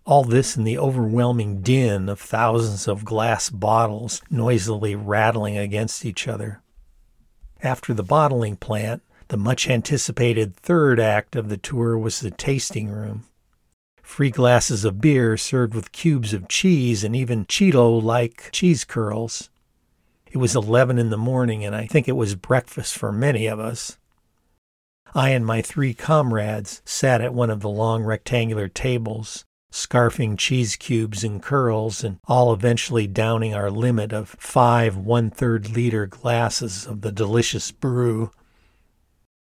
All 0.06 0.24
this 0.24 0.56
in 0.56 0.64
the 0.64 0.78
overwhelming 0.78 1.62
din 1.62 2.10
of 2.10 2.20
thousands 2.20 2.88
of 2.88 3.04
glass 3.04 3.50
bottles 3.50 4.22
noisily 4.30 4.96
rattling 4.96 5.58
against 5.58 6.06
each 6.06 6.28
other. 6.28 6.62
After 7.64 7.94
the 7.94 8.04
bottling 8.04 8.58
plant, 8.58 9.02
the 9.28 9.38
much 9.38 9.68
anticipated 9.70 10.56
third 10.56 11.00
act 11.00 11.36
of 11.36 11.50
the 11.50 11.58
tour 11.58 11.98
was 11.98 12.20
the 12.20 12.32
tasting 12.32 12.90
room. 12.90 13.26
Free 14.02 14.30
glasses 14.30 14.86
of 14.86 15.02
beer 15.02 15.36
served 15.36 15.74
with 15.74 15.92
cubes 15.92 16.34
of 16.34 16.48
cheese 16.48 17.04
and 17.04 17.16
even 17.16 17.46
Cheeto 17.46 18.02
like 18.02 18.50
cheese 18.52 18.86
curls. 18.86 19.50
It 20.32 20.38
was 20.38 20.56
11 20.56 21.00
in 21.00 21.10
the 21.10 21.18
morning, 21.18 21.66
and 21.66 21.76
I 21.76 21.88
think 21.88 22.08
it 22.08 22.16
was 22.16 22.36
breakfast 22.36 22.96
for 22.98 23.12
many 23.12 23.48
of 23.48 23.60
us. 23.60 23.98
I 25.16 25.30
and 25.30 25.46
my 25.46 25.62
three 25.62 25.94
comrades 25.94 26.82
sat 26.84 27.22
at 27.22 27.34
one 27.34 27.50
of 27.50 27.62
the 27.62 27.70
long 27.70 28.04
rectangular 28.04 28.68
tables, 28.68 29.46
scarfing 29.72 30.38
cheese 30.38 30.76
cubes 30.76 31.24
and 31.24 31.42
curls, 31.42 32.04
and 32.04 32.20
all 32.28 32.54
eventually 32.54 33.08
downing 33.08 33.54
our 33.54 33.72
limit 33.72 34.12
of 34.12 34.36
five 34.38 34.98
one 34.98 35.30
third 35.30 35.70
liter 35.70 36.06
glasses 36.06 36.86
of 36.86 37.00
the 37.00 37.14
delicious 37.14 37.72
brew. 37.72 38.30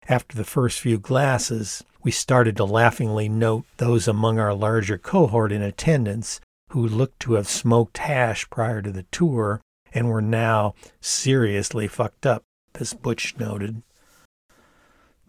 After 0.07 0.37
the 0.37 0.45
first 0.45 0.81
few 0.81 0.99
glasses, 0.99 1.85
we 2.03 2.11
started 2.11 2.57
to 2.57 2.65
laughingly 2.65 3.29
note 3.29 3.65
those 3.79 4.07
among 4.07 4.39
our 4.39 4.55
larger 4.55 4.99
cohort 4.99 5.53
in 5.53 5.63
attendance 5.63 6.41
who 6.71 6.87
looked 6.87 7.21
to 7.21 7.35
have 7.35 7.49
smoked 7.49 7.99
hash 7.99 8.49
prior 8.51 8.83
to 8.83 8.93
the 8.93 9.05
tour 9.05 9.61
and 9.93 10.09
were 10.09 10.23
now 10.23 10.75
seriously 11.01 11.89
fucked 11.89 12.27
up, 12.27 12.45
as 12.75 12.95
Butch 12.95 13.37
noted. 13.39 13.83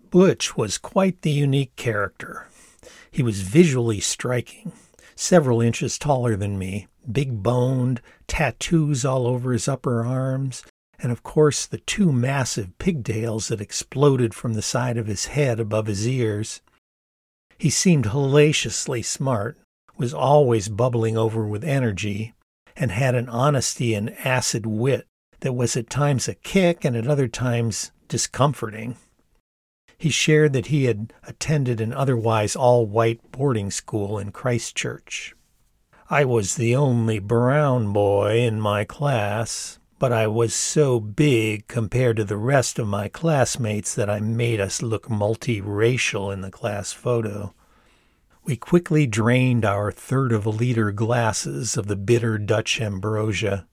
Butch 0.09 0.57
was 0.57 0.77
quite 0.77 1.21
the 1.21 1.31
unique 1.31 1.75
character. 1.75 2.47
He 3.11 3.23
was 3.23 3.41
visually 3.41 3.99
striking 3.99 4.71
several 5.19 5.59
inches 5.59 5.97
taller 5.99 6.37
than 6.37 6.57
me, 6.57 6.87
big 7.11 7.43
boned, 7.43 8.01
tattoos 8.27 9.03
all 9.03 9.27
over 9.27 9.51
his 9.51 9.67
upper 9.67 10.05
arms, 10.05 10.63
and 11.01 11.11
of 11.11 11.23
course 11.23 11.65
the 11.65 11.77
two 11.79 12.11
massive 12.11 12.77
pigtails 12.77 13.47
that 13.47 13.61
exploded 13.61 14.33
from 14.33 14.53
the 14.53 14.61
side 14.61 14.97
of 14.97 15.07
his 15.07 15.27
head 15.27 15.59
above 15.59 15.87
his 15.87 16.07
ears. 16.07 16.61
He 17.57 17.69
seemed 17.69 18.07
hellaciously 18.07 19.01
smart, 19.01 19.57
was 19.97 20.13
always 20.13 20.69
bubbling 20.69 21.17
over 21.17 21.45
with 21.45 21.63
energy, 21.63 22.33
and 22.75 22.91
had 22.91 23.15
an 23.15 23.27
honesty 23.27 23.93
and 23.93 24.15
acid 24.25 24.65
wit 24.65 25.05
that 25.41 25.53
was 25.53 25.75
at 25.75 25.89
times 25.89 26.27
a 26.27 26.35
kick 26.35 26.85
and 26.85 26.95
at 26.95 27.07
other 27.07 27.27
times 27.27 27.91
discomforting. 28.07 28.95
He 29.97 30.09
shared 30.09 30.53
that 30.53 30.67
he 30.67 30.85
had 30.85 31.13
attended 31.23 31.81
an 31.81 31.93
otherwise 31.93 32.55
all 32.55 32.85
white 32.85 33.31
boarding 33.31 33.69
school 33.69 34.17
in 34.17 34.31
Christchurch. 34.31 35.35
I 36.09 36.23
was 36.23 36.55
the 36.55 36.75
only 36.75 37.19
brown 37.19 37.91
boy 37.91 38.39
in 38.39 38.61
my 38.61 38.85
class, 38.85 39.77
but 39.99 40.11
I 40.11 40.27
was 40.27 40.53
so 40.53 40.99
big 40.99 41.67
compared 41.67 42.17
to 42.17 42.23
the 42.23 42.37
rest 42.37 42.79
of 42.79 42.87
my 42.87 43.09
classmates 43.09 43.93
that 43.93 44.09
I 44.09 44.19
made 44.19 44.59
us 44.59 44.81
look 44.81 45.07
multiracial 45.07 46.33
in 46.33 46.41
the 46.41 46.51
class 46.51 46.91
photo. 46.91 47.53
We 48.43 48.55
quickly 48.55 49.05
drained 49.05 49.65
our 49.65 49.91
third 49.91 50.31
of 50.31 50.45
a 50.45 50.49
liter 50.49 50.91
glasses 50.91 51.77
of 51.77 51.87
the 51.87 51.95
bitter 51.95 52.37
Dutch 52.37 52.81
ambrosia 52.81 53.67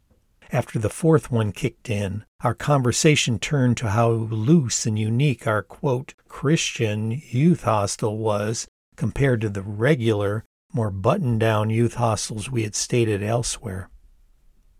after 0.52 0.78
the 0.78 0.90
fourth 0.90 1.30
one 1.30 1.50
kicked 1.50 1.90
in, 1.90 2.24
our 2.40 2.54
conversation 2.54 3.38
turned 3.38 3.76
to 3.78 3.90
how 3.90 4.10
loose 4.10 4.86
and 4.86 4.98
unique 4.98 5.46
our 5.46 5.62
quote, 5.62 6.14
Christian 6.28 7.20
youth 7.30 7.64
hostel 7.64 8.18
was 8.18 8.68
compared 8.96 9.40
to 9.40 9.48
the 9.48 9.62
regular, 9.62 10.44
more 10.72 10.90
buttoned 10.90 11.40
down 11.40 11.70
youth 11.70 11.94
hostels 11.94 12.50
we 12.50 12.62
had 12.62 12.74
stated 12.76 13.22
elsewhere. 13.22 13.90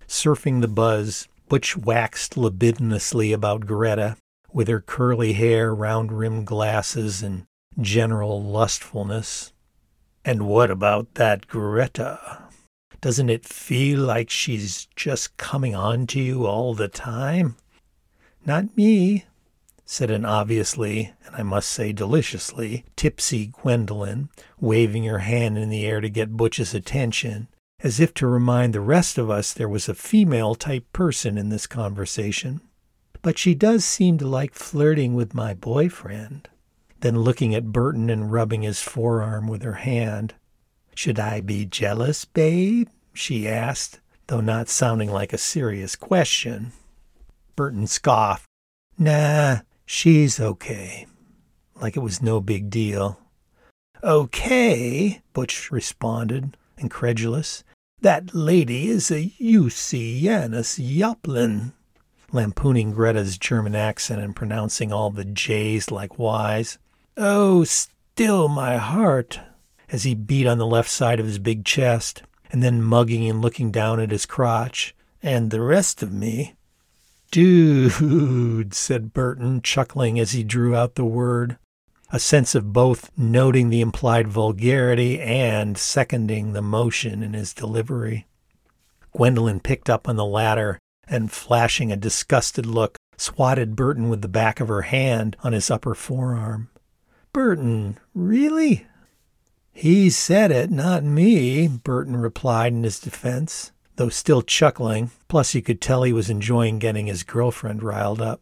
Surfing 0.07 0.61
the 0.61 0.69
buzz, 0.69 1.27
Butch 1.49 1.77
waxed 1.77 2.35
libidinously 2.35 3.33
about 3.33 3.67
Greta, 3.67 4.17
with 4.53 4.69
her 4.69 4.81
curly 4.81 5.35
hair, 5.35 5.75
round 5.75 6.11
rimmed 6.11 6.47
glasses, 6.47 7.23
and 7.23 7.45
general 7.81 8.43
lustfulness. 8.43 9.53
And 10.25 10.47
what 10.47 10.71
about 10.71 11.15
that 11.15 11.47
Greta? 11.47 12.43
Doesn't 13.01 13.31
it 13.31 13.45
feel 13.45 14.01
like 14.01 14.31
she's 14.31 14.87
just 14.97 15.37
coming 15.37 15.75
on 15.75 16.07
to 16.09 16.21
you 16.21 16.47
all 16.47 16.75
the 16.75 16.89
time? 16.89 17.57
Not 18.45 18.77
me, 18.77 19.27
said 19.85 20.11
an 20.11 20.25
obviously, 20.25 21.13
and 21.25 21.37
I 21.37 21.45
must 21.45 21.71
say 21.71 21.93
deliciously, 21.93 22.85
tipsy 22.97 23.49
Gwendolyn, 23.49 24.31
waving 24.59 25.05
her 25.05 25.21
hand 25.21 25.57
in 25.59 25.69
the 25.69 25.87
air 25.87 26.01
to 26.01 26.09
get 26.09 26.37
Butch's 26.37 26.75
attention, 26.75 27.47
as 27.81 28.01
if 28.01 28.15
to 28.15 28.27
remind 28.27 28.73
the 28.73 28.81
rest 28.81 29.19
of 29.19 29.31
us 29.31 29.53
there 29.53 29.69
was 29.69 29.89
a 29.89 29.95
female 29.95 30.55
type 30.55 30.91
person 30.93 31.37
in 31.37 31.49
this 31.49 31.67
conversation. 31.67 32.61
But 33.23 33.39
she 33.39 33.55
does 33.55 33.85
seem 33.85 34.19
to 34.19 34.27
like 34.27 34.55
flirting 34.55 35.15
with 35.15 35.35
my 35.35 35.55
boyfriend. 35.55 36.49
Then 37.01 37.21
looking 37.21 37.55
at 37.55 37.73
Burton 37.73 38.09
and 38.09 38.33
rubbing 38.33 38.63
his 38.63 38.81
forearm 38.81 39.49
with 39.49 39.63
her 39.63 39.75
hand, 39.75 40.35
should 40.95 41.19
I 41.19 41.41
be 41.41 41.67
jealous, 41.67 42.25
babe? 42.25 42.89
she 43.13 43.47
asked, 43.47 44.01
though 44.29 44.41
not 44.41 44.69
sounding 44.69 45.11
like 45.11 45.33
a 45.33 45.39
serious 45.39 45.95
question. 45.97 46.73
Burton 47.55 47.87
scoffed. 47.87 48.47
Nah, 48.99 49.61
she's 49.85 50.41
okay. 50.41 51.07
Like 51.81 51.97
it 51.97 52.01
was 52.01 52.23
no 52.23 52.41
big 52.41 52.71
deal. 52.71 53.19
Okay, 54.03 55.21
Butch 55.33 55.71
responded, 55.71 56.57
incredulous. 56.79 57.65
That 58.01 58.35
lady 58.35 58.89
is 58.89 59.11
a 59.11 59.33
UC 59.41 60.21
Janis 60.21 60.77
Joplin, 60.77 61.73
lampooning 62.33 62.93
Greta's 62.93 63.39
German 63.39 63.75
accent 63.75 64.21
and 64.21 64.37
pronouncing 64.37 64.93
all 64.93 65.11
the 65.11 65.25
J's 65.25 65.91
like 65.91 66.19
Y's. 66.19 66.79
Oh, 67.17 67.65
still 67.65 68.49
my 68.49 68.77
heart, 68.77 69.41
as 69.89 70.05
he 70.05 70.15
beat 70.15 70.47
on 70.47 70.59
the 70.59 70.67
left 70.67 70.91
side 70.91 71.19
of 71.19 71.27
his 71.27 71.39
big 71.39 71.65
chest, 71.65 72.23
and 72.53 72.63
then 72.63 72.83
mugging 72.83 73.29
and 73.29 73.41
looking 73.41 73.71
down 73.71 73.99
at 73.99 74.11
his 74.11 74.27
crotch, 74.27 74.95
and 75.23 75.51
the 75.51 75.63
rest 75.63 76.03
of 76.03 76.13
me. 76.13 76.55
Dude, 77.31 78.75
said 78.75 79.13
Burton, 79.13 79.63
chuckling 79.63 80.21
as 80.21 80.33
he 80.33 80.45
drew 80.45 80.77
out 80.77 80.95
the 80.95 81.05
word. 81.05 81.59
A 82.11 82.19
sense 82.19 82.55
of 82.55 82.73
both 82.73 83.11
noting 83.17 83.69
the 83.69 83.81
implied 83.81 84.29
vulgarity 84.29 85.21
and 85.21 85.77
seconding 85.77 86.53
the 86.53 86.63
motion 86.63 87.23
in 87.23 87.35
his 87.35 87.53
delivery. 87.53 88.27
Gwendolyn 89.17 89.61
picked 89.61 89.91
up 89.91 90.09
on 90.09 90.17
the 90.17 90.25
latter 90.25 90.79
and, 91.09 91.33
flashing 91.33 91.91
a 91.91 91.97
disgusted 91.97 92.67
look, 92.67 92.97
swatted 93.17 93.77
Burton 93.77 94.09
with 94.09 94.23
the 94.23 94.29
back 94.29 94.61
of 94.61 94.69
her 94.69 94.83
hand 94.83 95.37
on 95.43 95.53
his 95.53 95.71
upper 95.71 95.95
forearm. 95.95 96.69
Burton, 97.33 97.99
really? 98.15 98.87
He 99.73 100.11
said 100.11 100.51
it, 100.51 100.71
not 100.71 101.05
me, 101.05 101.69
Burton 101.69 102.17
replied 102.17 102.73
in 102.73 102.83
his 102.83 102.99
defense, 102.99 103.73
though 103.97 104.09
still 104.09 104.43
chuckling, 104.43 105.11
plus 105.29 105.55
you 105.55 105.63
could 105.63 105.81
tell 105.81 106.03
he 106.03 106.13
was 106.13 106.31
enjoying 106.31 106.79
getting 106.79 107.07
his 107.07 107.23
girlfriend 107.23 107.83
riled 107.83 108.21
up. 108.21 108.41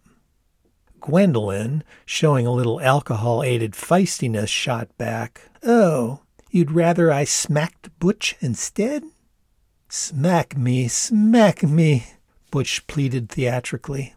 Gwendolyn, 1.05 1.85
showing 2.07 2.47
a 2.47 2.51
little 2.51 2.81
alcohol 2.81 3.43
aided 3.43 3.73
feistiness, 3.73 4.49
shot 4.49 4.89
back, 4.97 5.51
Oh, 5.63 6.21
you'd 6.51 6.71
rather 6.71 7.13
I 7.13 7.25
smacked 7.25 7.91
Butch 7.99 8.37
instead? 8.41 9.05
Smack 9.91 10.57
me, 10.57 10.89
smack 10.89 11.63
me, 11.63 12.07
Butch 12.51 12.87
pleaded 12.87 13.29
theatrically. 13.29 14.15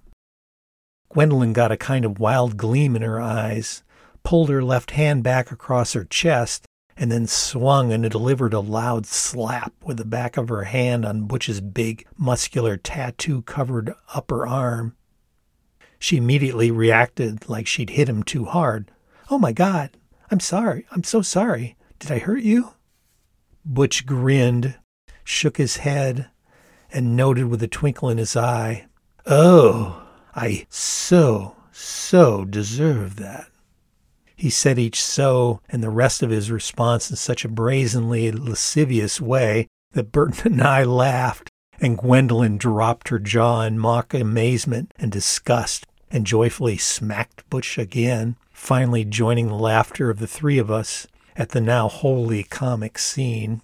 Gwendolyn 1.09 1.51
got 1.51 1.73
a 1.73 1.77
kind 1.77 2.05
of 2.05 2.19
wild 2.19 2.55
gleam 2.55 2.95
in 2.95 3.01
her 3.01 3.19
eyes, 3.19 3.83
pulled 4.23 4.47
her 4.47 4.63
left 4.63 4.91
hand 4.91 5.23
back 5.23 5.51
across 5.51 5.91
her 5.91 6.05
chest, 6.05 6.65
and 6.95 7.11
then 7.11 7.27
swung 7.27 7.91
and 7.91 8.09
delivered 8.09 8.53
a 8.53 8.61
loud 8.61 9.05
slap 9.05 9.73
with 9.83 9.97
the 9.97 10.05
back 10.05 10.37
of 10.37 10.47
her 10.47 10.63
hand 10.63 11.03
on 11.03 11.27
Butch's 11.27 11.59
big, 11.59 12.07
muscular, 12.15 12.77
tattoo 12.77 13.41
covered 13.41 13.93
upper 14.13 14.47
arm. 14.47 14.95
She 15.99 16.17
immediately 16.17 16.71
reacted 16.71 17.49
like 17.49 17.67
she'd 17.67 17.91
hit 17.91 18.09
him 18.09 18.23
too 18.23 18.45
hard. 18.45 18.91
Oh 19.29 19.39
my 19.39 19.51
God, 19.51 19.91
I'm 20.29 20.39
sorry. 20.39 20.85
I'm 20.91 21.03
so 21.03 21.21
sorry. 21.21 21.75
Did 21.99 22.11
I 22.11 22.19
hurt 22.19 22.43
you? 22.43 22.73
Butch 23.65 24.05
grinned, 24.05 24.75
shook 25.23 25.57
his 25.57 25.77
head, 25.77 26.29
and 26.91 27.15
noted 27.15 27.45
with 27.45 27.61
a 27.63 27.67
twinkle 27.67 28.09
in 28.09 28.17
his 28.17 28.35
eye, 28.35 28.85
Oh, 29.25 30.07
I 30.35 30.67
so, 30.69 31.55
so 31.71 32.45
deserve 32.45 33.17
that. 33.17 33.47
He 34.35 34.49
said 34.49 34.77
each 34.77 35.01
so 35.01 35.61
and 35.67 35.81
the 35.83 35.89
rest 35.89 36.21
of 36.21 36.29
his 36.29 36.51
response 36.51 37.09
in 37.09 37.15
such 37.15 37.43
a 37.43 37.49
brazenly 37.49 38.31
lascivious 38.31 39.19
way 39.19 39.67
that 39.93 40.11
Burton 40.11 40.39
and 40.53 40.61
I 40.61 40.83
laughed 40.83 41.49
and 41.79 41.97
Gwendolyn 41.97 42.57
dropped 42.57 43.09
her 43.09 43.19
jaw 43.19 43.61
in 43.61 43.79
mock 43.79 44.13
amazement 44.13 44.93
and 44.97 45.11
disgust 45.11 45.86
and 46.11 46.25
joyfully 46.25 46.77
smacked 46.77 47.49
Butch 47.49 47.77
again, 47.77 48.35
finally 48.51 49.03
joining 49.05 49.47
the 49.47 49.55
laughter 49.55 50.09
of 50.09 50.19
the 50.19 50.27
three 50.27 50.57
of 50.57 50.71
us 50.71 51.07
at 51.35 51.49
the 51.49 51.61
now 51.61 51.87
wholly 51.87 52.43
comic 52.43 52.97
scene. 52.97 53.61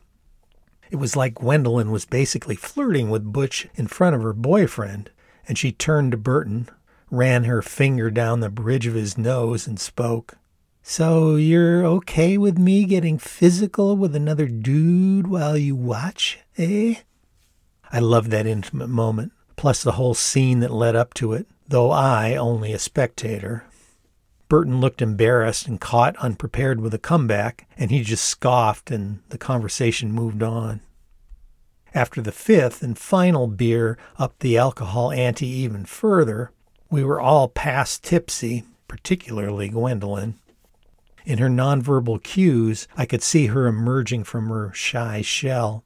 It 0.92 0.98
was 0.98 1.16
like 1.16 1.36
Gwendolyn 1.36 1.90
was 1.90 2.06
basically 2.06 2.56
flirting 2.56 3.10
with 3.10 3.34
Butch 3.34 3.68
in 3.76 3.88
front 3.88 4.16
of 4.16 4.22
her 4.22 4.34
boyfriend, 4.34 5.10
and 5.48 5.58
she 5.58 5.72
turned 5.72 6.12
to 6.12 6.18
Burton, 6.18 6.70
ran 7.10 7.46
her 7.46 7.62
finger 7.62 8.12
down 8.12 8.42
the 8.42 8.50
bridge 8.50 8.86
of 8.86 8.94
his 8.94 9.18
nose, 9.18 9.66
and 9.66 9.80
spoke. 9.80 10.36
So 10.84 11.36
you're 11.36 11.86
okay 11.86 12.38
with 12.38 12.60
me 12.60 12.86
getting 12.86 13.18
physical 13.18 13.96
with 13.96 14.16
another 14.16 14.48
dude 14.48 15.28
while 15.28 15.58
you 15.58 15.76
watch, 15.76 16.40
eh? 16.58 16.96
I 17.92 18.00
loved 18.00 18.32
that 18.32 18.46
intimate 18.46 18.90
moment, 18.90 19.32
plus 19.56 19.82
the 19.82 19.94
whole 19.94 20.14
scene 20.14 20.60
that 20.60 20.72
led 20.72 20.96
up 20.96 21.14
to 21.16 21.34
it, 21.34 21.48
though 21.74 21.90
I 21.90 22.36
only 22.36 22.72
a 22.72 22.78
spectator. 22.78 23.66
Burton 24.48 24.80
looked 24.80 25.02
embarrassed 25.02 25.68
and 25.68 25.82
caught 25.82 26.16
unprepared 26.18 26.80
with 26.80 26.94
a 26.94 27.00
comeback, 27.00 27.68
and 27.76 27.90
he 27.90 28.04
just 28.04 28.26
scoffed, 28.26 28.92
and 28.92 29.22
the 29.30 29.40
conversation 29.40 30.12
moved 30.12 30.44
on. 30.44 30.82
After 31.92 32.22
the 32.22 32.32
fifth 32.32 32.84
and 32.84 32.96
final 32.96 33.48
beer 33.48 33.98
upped 34.20 34.42
the 34.42 34.56
alcohol 34.56 35.12
ante 35.12 35.48
even 35.48 35.86
further, 35.86 36.52
we 36.92 37.04
were 37.04 37.20
all 37.20 37.48
past 37.48 38.04
tipsy, 38.04 38.66
particularly 38.88 39.70
Gwendolyn. 39.70 40.36
In 41.26 41.40
her 41.40 41.50
nonverbal 41.50 42.22
cues, 42.22 42.88
I 42.96 43.08
could 43.08 43.24
see 43.24 43.48
her 43.48 43.66
emerging 43.66 44.26
from 44.26 44.50
her 44.50 44.72
shy 44.76 45.24
shell. 45.24 45.84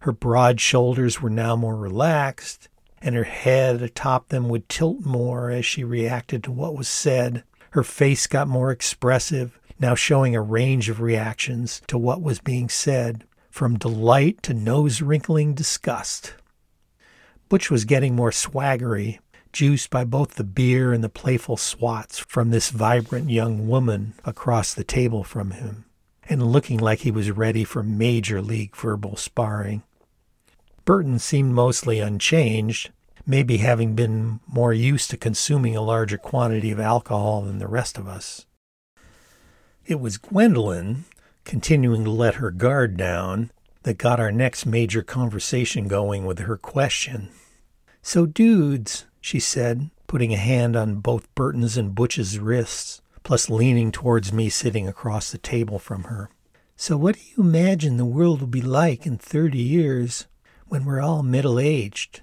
Her 0.00 0.10
broad 0.10 0.60
shoulders 0.60 1.22
were 1.22 1.30
now 1.30 1.54
more 1.54 1.76
relaxed, 1.76 2.68
and 3.02 3.14
her 3.14 3.24
head 3.24 3.82
atop 3.82 4.28
them 4.28 4.48
would 4.48 4.68
tilt 4.68 5.04
more 5.04 5.50
as 5.50 5.64
she 5.64 5.84
reacted 5.84 6.44
to 6.44 6.52
what 6.52 6.76
was 6.76 6.88
said. 6.88 7.44
Her 7.70 7.82
face 7.82 8.26
got 8.26 8.48
more 8.48 8.70
expressive, 8.70 9.58
now 9.78 9.94
showing 9.94 10.36
a 10.36 10.42
range 10.42 10.88
of 10.88 11.00
reactions 11.00 11.80
to 11.86 11.96
what 11.96 12.22
was 12.22 12.40
being 12.40 12.68
said, 12.68 13.24
from 13.50 13.78
delight 13.78 14.42
to 14.42 14.54
nose 14.54 15.00
wrinkling 15.00 15.54
disgust. 15.54 16.34
Butch 17.48 17.70
was 17.70 17.84
getting 17.84 18.14
more 18.14 18.30
swaggery, 18.30 19.18
juiced 19.52 19.90
by 19.90 20.04
both 20.04 20.34
the 20.34 20.44
beer 20.44 20.92
and 20.92 21.02
the 21.02 21.08
playful 21.08 21.56
swats 21.56 22.18
from 22.18 22.50
this 22.50 22.70
vibrant 22.70 23.30
young 23.30 23.66
woman 23.66 24.14
across 24.24 24.74
the 24.74 24.84
table 24.84 25.24
from 25.24 25.52
him, 25.52 25.84
and 26.28 26.52
looking 26.52 26.78
like 26.78 27.00
he 27.00 27.10
was 27.10 27.30
ready 27.30 27.64
for 27.64 27.82
major 27.82 28.40
league 28.40 28.76
verbal 28.76 29.16
sparring. 29.16 29.82
Burton 30.84 31.18
seemed 31.18 31.54
mostly 31.54 32.00
unchanged, 32.00 32.90
maybe 33.26 33.58
having 33.58 33.94
been 33.94 34.40
more 34.46 34.72
used 34.72 35.10
to 35.10 35.16
consuming 35.16 35.76
a 35.76 35.82
larger 35.82 36.18
quantity 36.18 36.70
of 36.70 36.80
alcohol 36.80 37.42
than 37.42 37.58
the 37.58 37.68
rest 37.68 37.98
of 37.98 38.08
us. 38.08 38.46
It 39.86 40.00
was 40.00 40.18
Gwendolyn, 40.18 41.04
continuing 41.44 42.04
to 42.04 42.10
let 42.10 42.36
her 42.36 42.50
guard 42.50 42.96
down, 42.96 43.50
that 43.82 43.98
got 43.98 44.20
our 44.20 44.32
next 44.32 44.66
major 44.66 45.02
conversation 45.02 45.88
going 45.88 46.26
with 46.26 46.38
her 46.40 46.56
question. 46.56 47.30
So, 48.02 48.26
dudes, 48.26 49.06
she 49.20 49.40
said, 49.40 49.90
putting 50.06 50.32
a 50.32 50.38
hand 50.38 50.76
on 50.76 50.96
both 50.96 51.34
Burton's 51.34 51.76
and 51.76 51.94
Butch's 51.94 52.38
wrists, 52.38 53.00
plus 53.22 53.48
leaning 53.48 53.92
towards 53.92 54.32
me 54.32 54.48
sitting 54.48 54.88
across 54.88 55.30
the 55.30 55.38
table 55.38 55.78
from 55.78 56.04
her. 56.04 56.30
So, 56.76 56.96
what 56.96 57.16
do 57.16 57.20
you 57.36 57.42
imagine 57.42 57.96
the 57.96 58.04
world 58.04 58.40
will 58.40 58.48
be 58.48 58.62
like 58.62 59.06
in 59.06 59.18
30 59.18 59.58
years 59.58 60.26
when 60.70 60.84
we're 60.84 61.00
all 61.00 61.24
middle 61.24 61.58
aged. 61.58 62.20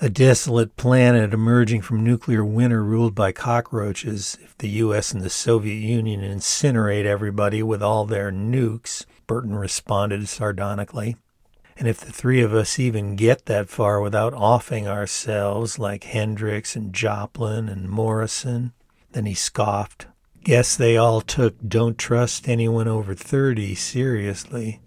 A 0.00 0.10
desolate 0.10 0.76
planet 0.76 1.32
emerging 1.32 1.80
from 1.82 2.02
nuclear 2.02 2.44
winter 2.44 2.82
ruled 2.82 3.14
by 3.14 3.30
cockroaches 3.30 4.36
if 4.42 4.58
the 4.58 4.68
U.S. 4.68 5.12
and 5.12 5.22
the 5.22 5.30
Soviet 5.30 5.78
Union 5.78 6.22
incinerate 6.22 7.04
everybody 7.04 7.62
with 7.62 7.84
all 7.84 8.04
their 8.04 8.32
nukes, 8.32 9.06
Burton 9.28 9.54
responded 9.54 10.28
sardonically. 10.28 11.14
And 11.76 11.86
if 11.86 12.00
the 12.00 12.12
three 12.12 12.42
of 12.42 12.52
us 12.52 12.80
even 12.80 13.14
get 13.14 13.46
that 13.46 13.68
far 13.68 14.00
without 14.00 14.34
offing 14.34 14.88
ourselves 14.88 15.78
like 15.78 16.02
Hendrix 16.02 16.74
and 16.74 16.92
Joplin 16.92 17.68
and 17.68 17.88
Morrison, 17.88 18.72
then 19.12 19.24
he 19.24 19.34
scoffed. 19.34 20.08
Guess 20.42 20.74
they 20.74 20.96
all 20.96 21.20
took 21.20 21.54
Don't 21.66 21.96
Trust 21.96 22.48
Anyone 22.48 22.88
Over 22.88 23.14
30 23.14 23.76
seriously. 23.76 24.80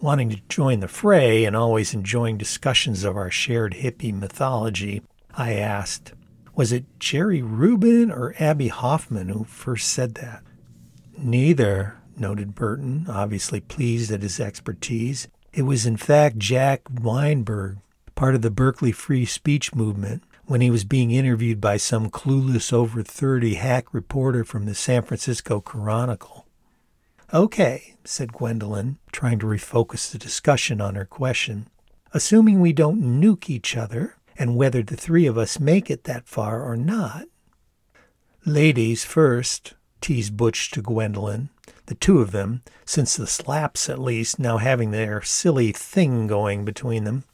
Wanting 0.00 0.30
to 0.30 0.40
join 0.48 0.78
the 0.78 0.86
fray 0.86 1.44
and 1.44 1.56
always 1.56 1.92
enjoying 1.92 2.38
discussions 2.38 3.02
of 3.02 3.16
our 3.16 3.32
shared 3.32 3.74
hippie 3.74 4.14
mythology, 4.14 5.02
I 5.34 5.54
asked, 5.54 6.12
Was 6.54 6.70
it 6.70 7.00
Jerry 7.00 7.42
Rubin 7.42 8.12
or 8.12 8.32
Abbie 8.38 8.68
Hoffman 8.68 9.28
who 9.28 9.42
first 9.42 9.88
said 9.88 10.14
that? 10.14 10.44
Neither, 11.16 11.96
noted 12.16 12.54
Burton, 12.54 13.06
obviously 13.08 13.60
pleased 13.60 14.12
at 14.12 14.22
his 14.22 14.38
expertise. 14.38 15.26
It 15.52 15.62
was 15.62 15.84
in 15.84 15.96
fact 15.96 16.38
Jack 16.38 16.82
Weinberg, 16.88 17.78
part 18.14 18.36
of 18.36 18.42
the 18.42 18.52
Berkeley 18.52 18.92
free 18.92 19.24
speech 19.24 19.74
movement, 19.74 20.22
when 20.44 20.60
he 20.60 20.70
was 20.70 20.84
being 20.84 21.10
interviewed 21.10 21.60
by 21.60 21.76
some 21.76 22.08
clueless 22.08 22.72
over 22.72 23.02
30 23.02 23.54
hack 23.54 23.92
reporter 23.92 24.44
from 24.44 24.66
the 24.66 24.76
San 24.76 25.02
Francisco 25.02 25.60
Chronicle. 25.60 26.46
Okay, 27.34 27.96
said 28.04 28.32
Gwendolyn, 28.32 28.96
trying 29.18 29.40
to 29.40 29.46
refocus 29.46 30.12
the 30.12 30.16
discussion 30.16 30.80
on 30.80 30.94
her 30.94 31.04
question. 31.04 31.66
Assuming 32.14 32.60
we 32.60 32.72
don't 32.72 33.02
nuke 33.02 33.50
each 33.50 33.76
other, 33.76 34.14
and 34.38 34.56
whether 34.56 34.80
the 34.80 34.96
three 34.96 35.26
of 35.26 35.36
us 35.36 35.58
make 35.58 35.90
it 35.90 36.04
that 36.04 36.28
far 36.28 36.62
or 36.62 36.76
not. 36.76 37.24
Ladies 38.46 39.04
first, 39.04 39.74
teased 40.00 40.36
Butch 40.36 40.70
to 40.70 40.80
Gwendolyn, 40.82 41.48
the 41.86 41.96
two 41.96 42.20
of 42.20 42.30
them, 42.30 42.62
since 42.84 43.16
the 43.16 43.26
slaps 43.26 43.88
at 43.88 43.98
least, 43.98 44.38
now 44.38 44.58
having 44.58 44.92
their 44.92 45.20
silly 45.22 45.72
thing 45.72 46.28
going 46.28 46.64
between 46.64 47.02
them. 47.02 47.24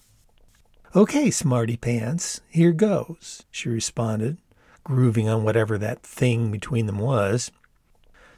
Okay, 0.97 1.31
smarty 1.31 1.77
pants, 1.77 2.41
here 2.49 2.73
goes, 2.73 3.43
she 3.51 3.69
responded, 3.69 4.39
grooving 4.85 5.29
on 5.29 5.45
whatever 5.45 5.77
that 5.77 6.03
thing 6.03 6.51
between 6.51 6.87
them 6.87 6.99
was. 6.99 7.51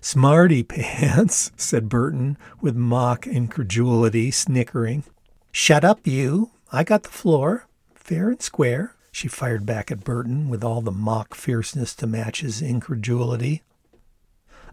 Smarty 0.08 0.62
pants, 0.62 1.50
said 1.56 1.88
Burton 1.88 2.38
with 2.60 2.76
mock 2.76 3.26
incredulity, 3.26 4.30
snickering. 4.30 5.02
Shut 5.50 5.84
up, 5.84 6.06
you. 6.06 6.52
I 6.70 6.84
got 6.84 7.02
the 7.02 7.08
floor. 7.08 7.66
Fair 7.92 8.28
and 8.28 8.40
square, 8.40 8.94
she 9.10 9.26
fired 9.26 9.66
back 9.66 9.90
at 9.90 10.04
Burton 10.04 10.48
with 10.48 10.62
all 10.62 10.80
the 10.80 10.92
mock 10.92 11.34
fierceness 11.34 11.92
to 11.96 12.06
match 12.06 12.42
his 12.42 12.62
incredulity. 12.62 13.64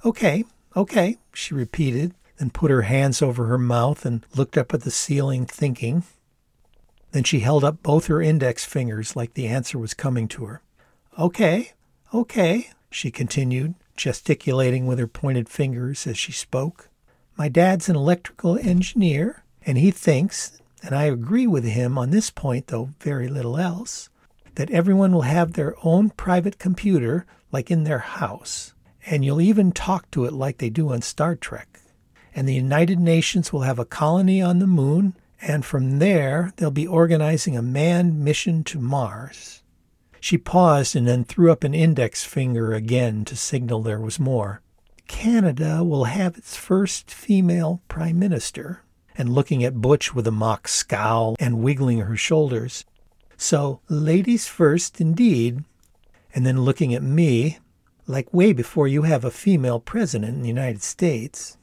Okay, 0.06 0.44
okay, 0.76 1.18
she 1.34 1.56
repeated, 1.56 2.14
then 2.38 2.52
put 2.52 2.70
her 2.70 2.84
hands 2.84 3.24
over 3.24 3.48
her 3.48 3.58
mouth 3.58 4.06
and 4.06 4.24
looked 4.36 4.56
up 4.56 4.72
at 4.72 4.82
the 4.82 4.92
ceiling, 4.92 5.48
thinking. 5.48 6.04
Then 7.12 7.24
she 7.24 7.40
held 7.40 7.64
up 7.64 7.82
both 7.82 8.06
her 8.06 8.22
index 8.22 8.66
fingers 8.66 9.16
like 9.16 9.34
the 9.34 9.48
answer 9.48 9.80
was 9.80 9.96
coming 9.96 10.28
to 10.28 10.46
her. 10.46 10.62
Okay, 11.18 11.72
okay, 12.14 12.70
she 12.92 13.10
continued, 13.10 13.74
gesticulating 13.96 14.86
with 14.86 15.00
her 15.00 15.08
pointed 15.08 15.50
fingers 15.50 16.06
as 16.08 16.18
she 16.18 16.32
spoke. 16.32 16.90
My 17.38 17.50
dad's 17.50 17.90
an 17.90 17.96
electrical 17.96 18.58
engineer, 18.58 19.44
and 19.66 19.78
he 19.78 19.92
thinks, 19.92 20.60
and 20.84 20.94
I 20.94 21.06
agree 21.06 21.48
with 21.48 21.64
him 21.64 21.98
on 21.98 22.12
this 22.12 22.30
point, 22.30 22.68
though 22.68 22.90
very 23.00 23.28
little 23.28 23.58
else, 23.58 24.10
that 24.56 24.70
everyone 24.70 25.14
will 25.14 25.22
have 25.22 25.54
their 25.54 25.76
own 25.84 26.12
private 26.12 26.60
computer 26.60 27.26
like 27.52 27.72
in 27.72 27.84
their 27.84 28.00
house, 28.00 28.74
and 29.06 29.26
you'll 29.26 29.42
even 29.42 29.72
talk 29.72 30.10
to 30.12 30.26
it 30.26 30.34
like 30.34 30.58
they 30.58 30.70
do 30.70 30.92
on 30.92 31.02
Star 31.02 31.36
Trek. 31.36 31.80
And 32.36 32.48
the 32.48 32.54
United 32.54 33.00
Nations 33.00 33.52
will 33.52 33.62
have 33.62 33.80
a 33.80 33.86
colony 33.86 34.42
on 34.42 34.60
the 34.60 34.68
moon, 34.68 35.16
and 35.42 35.66
from 35.66 36.00
there 36.00 36.54
they'll 36.58 36.72
be 36.72 36.88
organizing 36.88 37.58
a 37.58 37.62
manned 37.62 38.20
mission 38.20 38.64
to 38.66 38.80
Mars. 38.80 39.63
She 40.24 40.38
paused 40.38 40.96
and 40.96 41.06
then 41.06 41.26
threw 41.26 41.52
up 41.52 41.66
an 41.66 41.74
index 41.74 42.24
finger 42.24 42.72
again 42.74 43.26
to 43.26 43.36
signal 43.36 43.82
there 43.82 44.00
was 44.00 44.22
more. 44.22 44.62
Canada 45.06 45.84
will 45.84 46.06
have 46.06 46.38
its 46.38 46.56
first 46.56 47.12
female 47.12 47.82
prime 47.90 48.20
minister. 48.20 48.84
And 49.18 49.28
looking 49.28 49.66
at 49.66 49.82
Butch 49.82 50.16
with 50.16 50.26
a 50.26 50.32
mock 50.32 50.70
scowl 50.70 51.36
and 51.42 51.62
wiggling 51.62 52.00
her 52.00 52.16
shoulders. 52.16 52.86
So, 53.36 53.82
ladies 53.90 54.48
first, 54.48 55.02
indeed. 55.02 55.66
And 56.34 56.46
then 56.46 56.62
looking 56.62 56.94
at 56.94 57.04
me, 57.04 57.60
like 58.08 58.34
way 58.34 58.54
before 58.54 58.88
you 58.88 59.02
have 59.02 59.26
a 59.26 59.30
female 59.30 59.82
president 59.82 60.36
in 60.36 60.42
the 60.42 60.48
United 60.48 60.84
States. 60.84 61.58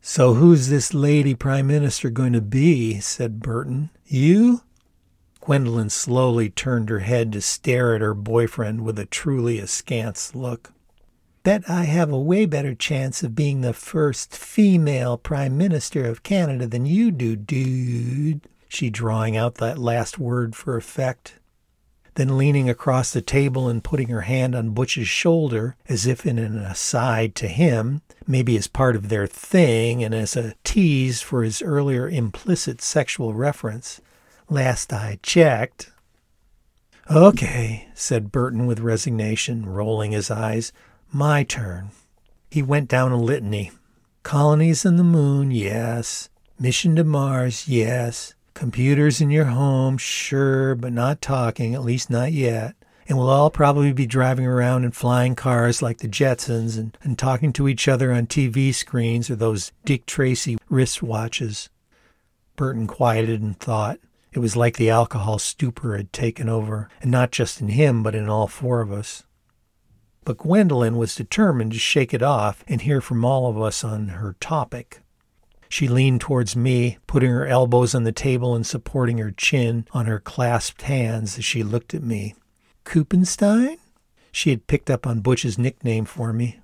So, 0.00 0.32
who's 0.32 0.70
this 0.70 0.94
lady 0.94 1.34
prime 1.34 1.66
minister 1.66 2.08
going 2.08 2.32
to 2.32 2.40
be? 2.40 3.00
said 3.00 3.40
Burton. 3.40 3.90
You? 4.06 4.62
Gwendolyn 5.46 5.90
slowly 5.90 6.50
turned 6.50 6.88
her 6.88 6.98
head 6.98 7.32
to 7.32 7.40
stare 7.40 7.94
at 7.94 8.00
her 8.00 8.14
boyfriend 8.14 8.80
with 8.80 8.98
a 8.98 9.06
truly 9.06 9.60
askance 9.60 10.34
look. 10.34 10.72
Bet 11.44 11.70
I 11.70 11.84
have 11.84 12.10
a 12.10 12.18
way 12.18 12.46
better 12.46 12.74
chance 12.74 13.22
of 13.22 13.36
being 13.36 13.60
the 13.60 13.72
first 13.72 14.36
female 14.36 15.16
Prime 15.16 15.56
Minister 15.56 16.04
of 16.04 16.24
Canada 16.24 16.66
than 16.66 16.84
you 16.84 17.12
do, 17.12 17.36
dude. 17.36 18.40
She 18.68 18.90
drawing 18.90 19.36
out 19.36 19.54
that 19.56 19.78
last 19.78 20.18
word 20.18 20.56
for 20.56 20.76
effect. 20.76 21.34
Then 22.16 22.36
leaning 22.36 22.68
across 22.68 23.12
the 23.12 23.22
table 23.22 23.68
and 23.68 23.84
putting 23.84 24.08
her 24.08 24.22
hand 24.22 24.56
on 24.56 24.70
Butch's 24.70 25.06
shoulder, 25.06 25.76
as 25.88 26.08
if 26.08 26.26
in 26.26 26.40
an 26.40 26.58
aside 26.58 27.36
to 27.36 27.46
him, 27.46 28.02
maybe 28.26 28.56
as 28.56 28.66
part 28.66 28.96
of 28.96 29.10
their 29.10 29.28
thing 29.28 30.02
and 30.02 30.12
as 30.12 30.34
a 30.34 30.54
tease 30.64 31.22
for 31.22 31.44
his 31.44 31.62
earlier 31.62 32.08
implicit 32.08 32.82
sexual 32.82 33.32
reference. 33.32 34.00
Last 34.48 34.92
I 34.92 35.18
checked. 35.22 35.90
Okay, 37.10 37.88
said 37.94 38.30
Burton 38.30 38.66
with 38.66 38.78
resignation, 38.78 39.66
rolling 39.66 40.12
his 40.12 40.30
eyes. 40.30 40.72
My 41.12 41.42
turn. 41.42 41.90
He 42.50 42.62
went 42.62 42.88
down 42.88 43.12
a 43.12 43.20
litany. 43.20 43.72
Colonies 44.22 44.86
on 44.86 44.96
the 44.96 45.04
moon, 45.04 45.50
yes. 45.50 46.28
Mission 46.58 46.96
to 46.96 47.04
Mars, 47.04 47.68
yes. 47.68 48.34
Computers 48.54 49.20
in 49.20 49.30
your 49.30 49.46
home, 49.46 49.98
sure, 49.98 50.74
but 50.74 50.92
not 50.92 51.20
talking, 51.20 51.74
at 51.74 51.84
least 51.84 52.08
not 52.08 52.32
yet. 52.32 52.74
And 53.08 53.18
we'll 53.18 53.30
all 53.30 53.50
probably 53.50 53.92
be 53.92 54.06
driving 54.06 54.46
around 54.46 54.84
in 54.84 54.92
flying 54.92 55.34
cars 55.34 55.82
like 55.82 55.98
the 55.98 56.08
Jetsons 56.08 56.78
and, 56.78 56.96
and 57.02 57.18
talking 57.18 57.52
to 57.52 57.68
each 57.68 57.86
other 57.88 58.12
on 58.12 58.26
TV 58.26 58.74
screens 58.74 59.28
or 59.28 59.36
those 59.36 59.72
Dick 59.84 60.06
Tracy 60.06 60.56
wristwatches. 60.70 61.68
Burton 62.56 62.86
quieted 62.86 63.42
and 63.42 63.58
thought. 63.58 63.98
It 64.36 64.40
was 64.40 64.54
like 64.54 64.76
the 64.76 64.90
alcohol 64.90 65.38
stupor 65.38 65.96
had 65.96 66.12
taken 66.12 66.46
over, 66.46 66.90
and 67.00 67.10
not 67.10 67.32
just 67.32 67.62
in 67.62 67.68
him, 67.68 68.02
but 68.02 68.14
in 68.14 68.28
all 68.28 68.46
four 68.46 68.82
of 68.82 68.92
us. 68.92 69.22
But 70.26 70.36
Gwendolyn 70.36 70.98
was 70.98 71.14
determined 71.14 71.72
to 71.72 71.78
shake 71.78 72.12
it 72.12 72.22
off 72.22 72.62
and 72.68 72.82
hear 72.82 73.00
from 73.00 73.24
all 73.24 73.48
of 73.48 73.58
us 73.58 73.82
on 73.82 74.08
her 74.08 74.36
topic. 74.38 75.00
She 75.70 75.88
leaned 75.88 76.20
towards 76.20 76.54
me, 76.54 76.98
putting 77.06 77.30
her 77.30 77.46
elbows 77.46 77.94
on 77.94 78.04
the 78.04 78.12
table 78.12 78.54
and 78.54 78.66
supporting 78.66 79.16
her 79.16 79.30
chin 79.30 79.86
on 79.92 80.04
her 80.04 80.20
clasped 80.20 80.82
hands 80.82 81.38
as 81.38 81.44
she 81.46 81.62
looked 81.62 81.94
at 81.94 82.02
me. 82.02 82.34
Kupenstein? 82.84 83.78
She 84.32 84.50
had 84.50 84.66
picked 84.66 84.90
up 84.90 85.06
on 85.06 85.20
Butch's 85.20 85.56
nickname 85.56 86.04
for 86.04 86.34
me. 86.34 86.60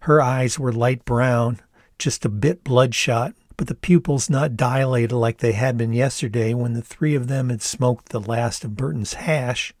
Her 0.00 0.20
eyes 0.20 0.58
were 0.58 0.72
light 0.72 1.06
brown, 1.06 1.62
just 1.98 2.26
a 2.26 2.28
bit 2.28 2.64
bloodshot, 2.64 3.32
but 3.56 3.66
the 3.66 3.74
pupils 3.74 4.28
not 4.28 4.56
dilated 4.56 5.12
like 5.12 5.38
they 5.38 5.52
had 5.52 5.78
been 5.78 5.92
yesterday 5.92 6.52
when 6.52 6.74
the 6.74 6.82
three 6.82 7.14
of 7.14 7.28
them 7.28 7.48
had 7.48 7.62
smoked 7.62 8.10
the 8.10 8.20
last 8.20 8.64
of 8.64 8.76
Burton's 8.76 9.14
hash. 9.14 9.72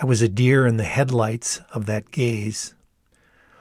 I 0.00 0.04
was 0.04 0.22
a 0.22 0.28
deer 0.28 0.66
in 0.66 0.76
the 0.76 0.84
headlights 0.84 1.60
of 1.72 1.86
that 1.86 2.10
gaze. 2.10 2.74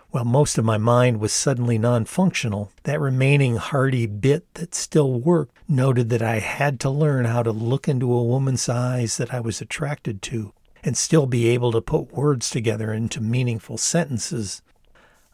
While 0.10 0.26
most 0.26 0.58
of 0.58 0.66
my 0.66 0.78
mind 0.78 1.20
was 1.20 1.34
suddenly 1.34 1.78
non 1.78 2.06
functional, 2.06 2.72
that 2.84 3.00
remaining 3.00 3.58
hardy 3.58 4.06
bit 4.06 4.52
that 4.54 4.74
still 4.74 5.20
worked 5.20 5.58
noted 5.68 6.10
that 6.10 6.22
I 6.22 6.40
had 6.40 6.80
to 6.82 6.90
learn 6.90 7.26
how 7.26 7.44
to 7.44 7.52
look 7.52 7.88
into 7.88 8.14
a 8.14 8.24
woman's 8.24 8.70
eyes 8.70 9.18
that 9.18 9.34
I 9.34 9.40
was 9.42 9.62
attracted 9.62 10.22
to 10.24 10.54
and 10.84 10.96
still 10.96 11.26
be 11.26 11.50
able 11.50 11.72
to 11.74 11.82
put 11.82 12.14
words 12.14 12.50
together 12.50 12.94
into 12.94 13.20
meaningful 13.20 13.78
sentences 13.78 14.62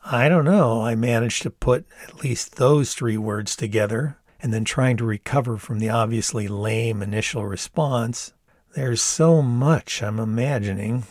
I 0.05 0.27
don't 0.27 0.43
know. 0.43 0.81
I 0.81 0.95
managed 0.95 1.43
to 1.43 1.49
put 1.49 1.85
at 2.05 2.23
least 2.23 2.57
those 2.57 2.93
three 2.93 3.17
words 3.17 3.55
together, 3.55 4.17
and 4.41 4.53
then 4.53 4.65
trying 4.65 4.97
to 4.97 5.05
recover 5.05 5.57
from 5.57 5.79
the 5.79 5.89
obviously 5.89 6.49
lame 6.49 7.01
initial 7.01 7.45
response. 7.45 8.33
There's 8.75 9.01
so 9.01 9.41
much 9.41 10.03
I'm 10.03 10.19
imagining. 10.19 11.05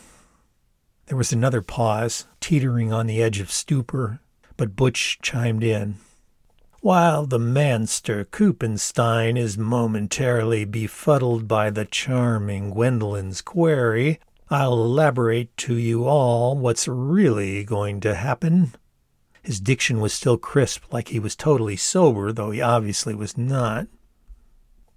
There 1.07 1.17
was 1.17 1.33
another 1.33 1.63
pause, 1.63 2.27
teetering 2.39 2.93
on 2.93 3.07
the 3.07 3.21
edge 3.21 3.39
of 3.39 3.51
stupor, 3.51 4.19
but 4.57 4.75
Butch 4.75 5.17
chimed 5.23 5.63
in. 5.63 5.95
While 6.81 7.25
the 7.25 7.39
manster 7.39 8.25
Kupenstein 8.25 9.39
is 9.39 9.57
momentarily 9.57 10.65
befuddled 10.65 11.47
by 11.47 11.71
the 11.71 11.85
charming 11.85 12.69
Gwendolyn's 12.69 13.41
query, 13.41 14.19
I'll 14.51 14.73
elaborate 14.73 15.57
to 15.57 15.75
you 15.75 16.05
all 16.05 16.55
what's 16.55 16.87
really 16.87 17.63
going 17.63 17.99
to 18.01 18.13
happen. 18.13 18.73
His 19.43 19.59
diction 19.59 19.99
was 19.99 20.13
still 20.13 20.37
crisp, 20.37 20.85
like 20.91 21.09
he 21.09 21.19
was 21.19 21.35
totally 21.35 21.75
sober, 21.75 22.31
though 22.31 22.51
he 22.51 22.61
obviously 22.61 23.13
was 23.13 23.37
not. 23.37 23.87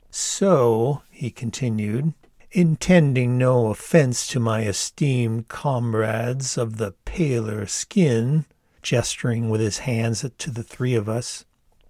So, 0.09 1.02
he 1.11 1.30
continued, 1.30 2.14
intending 2.52 3.37
no 3.37 3.66
offense 3.66 4.26
to 4.28 4.40
my 4.40 4.62
esteemed 4.62 5.48
comrades 5.48 6.56
of 6.56 6.76
the 6.76 6.92
paler 7.04 7.66
skin, 7.66 8.46
gesturing 8.82 9.50
with 9.50 9.61
his 9.61 9.78
hands 9.78 10.24
to 10.38 10.50
the 10.50 10.62
three 10.62 10.94
of 10.94 11.09
us, 11.09 11.44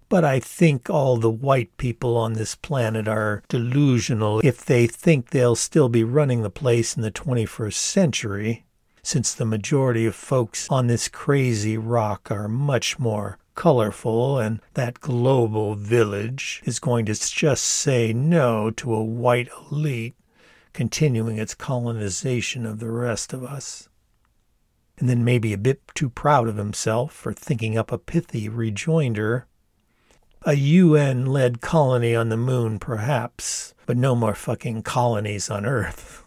but 0.09 0.23
I 0.23 0.39
think 0.39 0.89
all 0.89 1.17
the 1.17 1.29
white 1.29 1.75
people 1.77 2.17
on 2.17 2.33
this 2.33 2.55
planet 2.55 3.07
are 3.07 3.43
delusional 3.49 4.39
if 4.43 4.65
they 4.65 4.87
think 4.87 5.29
they'll 5.29 5.55
still 5.55 5.89
be 5.89 6.03
running 6.03 6.41
the 6.41 6.49
place 6.49 6.95
in 6.95 7.01
the 7.01 7.11
21st 7.11 7.73
century 7.73 8.65
since 9.07 9.33
the 9.33 9.45
majority 9.45 10.05
of 10.05 10.13
folks 10.13 10.67
on 10.69 10.87
this 10.87 11.07
crazy 11.07 11.77
rock 11.77 12.29
are 12.29 12.49
much 12.49 12.99
more 12.99 13.39
colorful, 13.55 14.37
and 14.37 14.59
that 14.73 14.99
global 14.99 15.75
village 15.75 16.61
is 16.65 16.77
going 16.77 17.05
to 17.05 17.13
just 17.13 17.63
say 17.63 18.11
no 18.11 18.69
to 18.69 18.93
a 18.93 19.01
white 19.01 19.47
elite 19.71 20.17
continuing 20.73 21.37
its 21.37 21.55
colonization 21.55 22.65
of 22.65 22.79
the 22.79 22.91
rest 22.91 23.31
of 23.31 23.45
us. 23.45 23.87
And 24.97 25.07
then 25.07 25.23
maybe 25.23 25.53
a 25.53 25.57
bit 25.57 25.79
too 25.95 26.09
proud 26.09 26.49
of 26.49 26.57
himself 26.57 27.13
for 27.13 27.31
thinking 27.31 27.77
up 27.77 27.93
a 27.93 27.97
pithy 27.97 28.49
rejoinder. 28.49 29.47
A 30.41 30.55
UN 30.55 31.25
led 31.25 31.61
colony 31.61 32.13
on 32.13 32.27
the 32.27 32.35
moon, 32.35 32.77
perhaps, 32.77 33.73
but 33.85 33.95
no 33.95 34.17
more 34.17 34.35
fucking 34.35 34.83
colonies 34.83 35.49
on 35.49 35.65
Earth. 35.65 36.25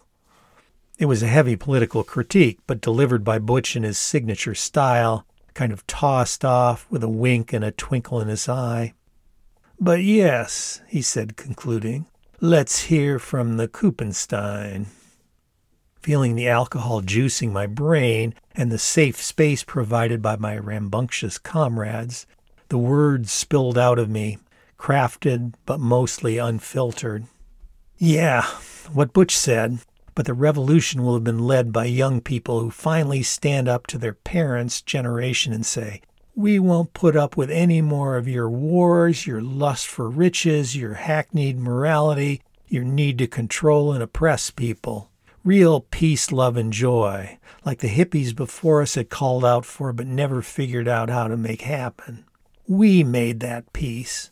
It 1.01 1.07
was 1.07 1.23
a 1.23 1.27
heavy 1.27 1.55
political 1.55 2.03
critique, 2.03 2.59
but 2.67 2.79
delivered 2.79 3.23
by 3.23 3.39
Butch 3.39 3.75
in 3.75 3.81
his 3.81 3.97
signature 3.97 4.53
style, 4.53 5.25
kind 5.55 5.73
of 5.73 5.87
tossed 5.87 6.45
off 6.45 6.85
with 6.91 7.03
a 7.03 7.09
wink 7.09 7.53
and 7.53 7.65
a 7.65 7.71
twinkle 7.71 8.21
in 8.21 8.27
his 8.27 8.47
eye. 8.47 8.93
But 9.79 10.03
yes, 10.03 10.79
he 10.87 11.01
said, 11.01 11.35
concluding, 11.35 12.05
let's 12.39 12.83
hear 12.83 13.17
from 13.17 13.57
the 13.57 13.67
Kupenstein. 13.67 14.85
Feeling 16.03 16.35
the 16.35 16.47
alcohol 16.47 17.01
juicing 17.01 17.51
my 17.51 17.65
brain 17.65 18.35
and 18.53 18.71
the 18.71 18.77
safe 18.77 19.19
space 19.19 19.63
provided 19.63 20.21
by 20.21 20.35
my 20.35 20.55
rambunctious 20.55 21.39
comrades, 21.39 22.27
the 22.69 22.77
words 22.77 23.31
spilled 23.31 23.75
out 23.75 23.97
of 23.97 24.07
me, 24.07 24.37
crafted 24.77 25.55
but 25.65 25.79
mostly 25.79 26.37
unfiltered. 26.37 27.25
Yeah, 27.97 28.45
what 28.93 29.13
Butch 29.13 29.35
said. 29.35 29.79
But 30.13 30.25
the 30.25 30.33
revolution 30.33 31.03
will 31.03 31.13
have 31.13 31.23
been 31.23 31.39
led 31.39 31.71
by 31.71 31.85
young 31.85 32.21
people 32.21 32.59
who 32.59 32.69
finally 32.69 33.23
stand 33.23 33.67
up 33.67 33.87
to 33.87 33.97
their 33.97 34.13
parents' 34.13 34.81
generation 34.81 35.53
and 35.53 35.65
say, 35.65 36.01
We 36.35 36.59
won't 36.59 36.93
put 36.93 37.15
up 37.15 37.37
with 37.37 37.49
any 37.49 37.81
more 37.81 38.17
of 38.17 38.27
your 38.27 38.49
wars, 38.49 39.25
your 39.25 39.41
lust 39.41 39.87
for 39.87 40.09
riches, 40.09 40.75
your 40.75 40.95
hackneyed 40.95 41.57
morality, 41.57 42.41
your 42.67 42.83
need 42.83 43.17
to 43.19 43.27
control 43.27 43.93
and 43.93 44.03
oppress 44.03 44.49
people. 44.51 45.09
Real 45.43 45.81
peace, 45.81 46.31
love, 46.31 46.55
and 46.55 46.71
joy, 46.71 47.39
like 47.65 47.79
the 47.79 47.87
hippies 47.87 48.35
before 48.35 48.81
us 48.81 48.95
had 48.95 49.09
called 49.09 49.43
out 49.43 49.65
for 49.65 49.91
but 49.91 50.07
never 50.07 50.41
figured 50.41 50.87
out 50.87 51.09
how 51.09 51.27
to 51.27 51.35
make 51.35 51.61
happen. 51.61 52.25
We 52.67 53.03
made 53.03 53.39
that 53.39 53.73
peace. 53.73 54.29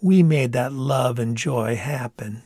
We 0.00 0.22
made 0.22 0.52
that 0.52 0.72
love 0.72 1.18
and 1.18 1.36
joy 1.36 1.76
happen. 1.76 2.42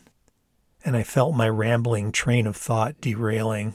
And 0.87 0.97
I 0.97 1.03
felt 1.03 1.35
my 1.35 1.49
rambling 1.49 2.13
train 2.13 2.47
of 2.47 2.57
thought 2.57 3.01
derailing. 3.01 3.75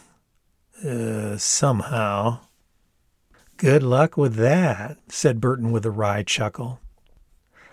Uh, 0.81 1.35
somehow. 1.35 2.39
Good 3.57 3.83
luck 3.83 4.15
with 4.15 4.35
that, 4.35 4.97
said 5.09 5.41
Burton 5.41 5.73
with 5.73 5.85
a 5.85 5.91
wry 5.91 6.23
chuckle. 6.23 6.79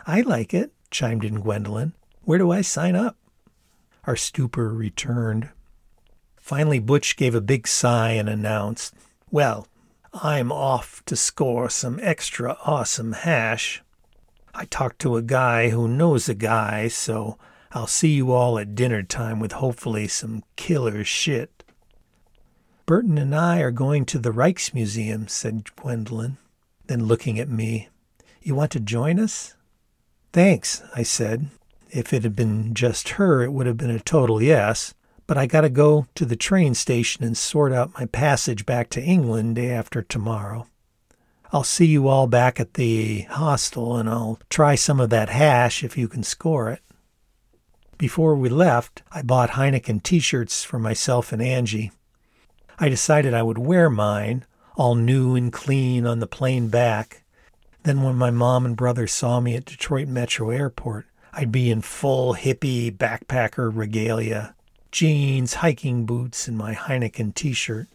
I 0.08 0.22
like 0.22 0.52
it, 0.52 0.72
chimed 0.90 1.22
in 1.22 1.38
Gwendolyn. 1.38 1.92
Where 2.22 2.38
do 2.38 2.50
I 2.50 2.62
sign 2.62 2.96
up? 2.96 3.16
Our 4.08 4.16
stupor 4.16 4.70
returned. 4.70 5.50
Finally, 6.40 6.80
Butch 6.80 7.16
gave 7.16 7.36
a 7.36 7.40
big 7.40 7.68
sigh 7.68 8.14
and 8.14 8.28
announced, 8.28 8.92
Well, 9.30 9.68
I'm 10.12 10.50
off 10.50 11.00
to 11.06 11.14
score 11.14 11.70
some 11.70 12.00
extra 12.02 12.58
awesome 12.64 13.12
hash. 13.12 13.84
I 14.52 14.64
talked 14.64 14.98
to 15.02 15.16
a 15.16 15.22
guy 15.22 15.68
who 15.68 15.86
knows 15.86 16.28
a 16.28 16.34
guy, 16.34 16.88
so 16.88 17.38
I'll 17.72 17.86
see 17.86 18.14
you 18.14 18.32
all 18.32 18.58
at 18.58 18.74
dinner 18.74 19.02
time 19.02 19.40
with 19.40 19.52
hopefully 19.52 20.08
some 20.08 20.42
killer 20.56 21.04
shit. 21.04 21.64
Burton 22.86 23.18
and 23.18 23.34
I 23.34 23.60
are 23.60 23.70
going 23.70 24.06
to 24.06 24.18
the 24.18 24.32
Rijksmuseum, 24.32 25.28
said 25.28 25.74
Gwendolyn, 25.76 26.38
then 26.86 27.04
looking 27.04 27.38
at 27.38 27.50
me. 27.50 27.88
You 28.40 28.54
want 28.54 28.70
to 28.72 28.80
join 28.80 29.20
us? 29.20 29.54
Thanks, 30.32 30.82
I 30.96 31.02
said. 31.02 31.48
If 31.90 32.14
it 32.14 32.22
had 32.22 32.34
been 32.34 32.72
just 32.72 33.10
her, 33.10 33.42
it 33.42 33.52
would 33.52 33.66
have 33.66 33.76
been 33.76 33.90
a 33.90 34.00
total 34.00 34.42
yes. 34.42 34.94
But 35.26 35.36
I 35.36 35.46
got 35.46 35.60
to 35.60 35.68
go 35.68 36.06
to 36.14 36.24
the 36.24 36.36
train 36.36 36.74
station 36.74 37.22
and 37.22 37.36
sort 37.36 37.72
out 37.72 37.92
my 37.98 38.06
passage 38.06 38.64
back 38.64 38.88
to 38.90 39.02
England 39.02 39.56
day 39.56 39.70
after 39.70 40.00
tomorrow. 40.00 40.66
I'll 41.52 41.64
see 41.64 41.86
you 41.86 42.08
all 42.08 42.26
back 42.26 42.58
at 42.58 42.74
the 42.74 43.22
hostel 43.22 43.96
and 43.96 44.08
I'll 44.08 44.38
try 44.48 44.74
some 44.74 45.00
of 45.00 45.10
that 45.10 45.28
hash 45.28 45.84
if 45.84 45.98
you 45.98 46.08
can 46.08 46.22
score 46.22 46.70
it. 46.70 46.80
Before 47.98 48.36
we 48.36 48.48
left, 48.48 49.02
I 49.10 49.22
bought 49.22 49.50
Heineken 49.50 50.04
t 50.04 50.20
shirts 50.20 50.62
for 50.62 50.78
myself 50.78 51.32
and 51.32 51.42
Angie. 51.42 51.90
I 52.78 52.88
decided 52.88 53.34
I 53.34 53.42
would 53.42 53.58
wear 53.58 53.90
mine, 53.90 54.46
all 54.76 54.94
new 54.94 55.34
and 55.34 55.52
clean 55.52 56.06
on 56.06 56.20
the 56.20 56.28
plane 56.28 56.68
back. 56.68 57.24
Then, 57.82 58.02
when 58.02 58.14
my 58.14 58.30
mom 58.30 58.64
and 58.64 58.76
brother 58.76 59.08
saw 59.08 59.40
me 59.40 59.56
at 59.56 59.64
Detroit 59.64 60.06
Metro 60.06 60.50
Airport, 60.50 61.06
I'd 61.32 61.50
be 61.50 61.72
in 61.72 61.80
full 61.80 62.34
hippie 62.34 62.96
backpacker 62.96 63.68
regalia 63.74 64.54
jeans, 64.92 65.54
hiking 65.54 66.06
boots, 66.06 66.46
and 66.46 66.56
my 66.56 66.74
Heineken 66.74 67.34
t 67.34 67.52
shirt. 67.52 67.88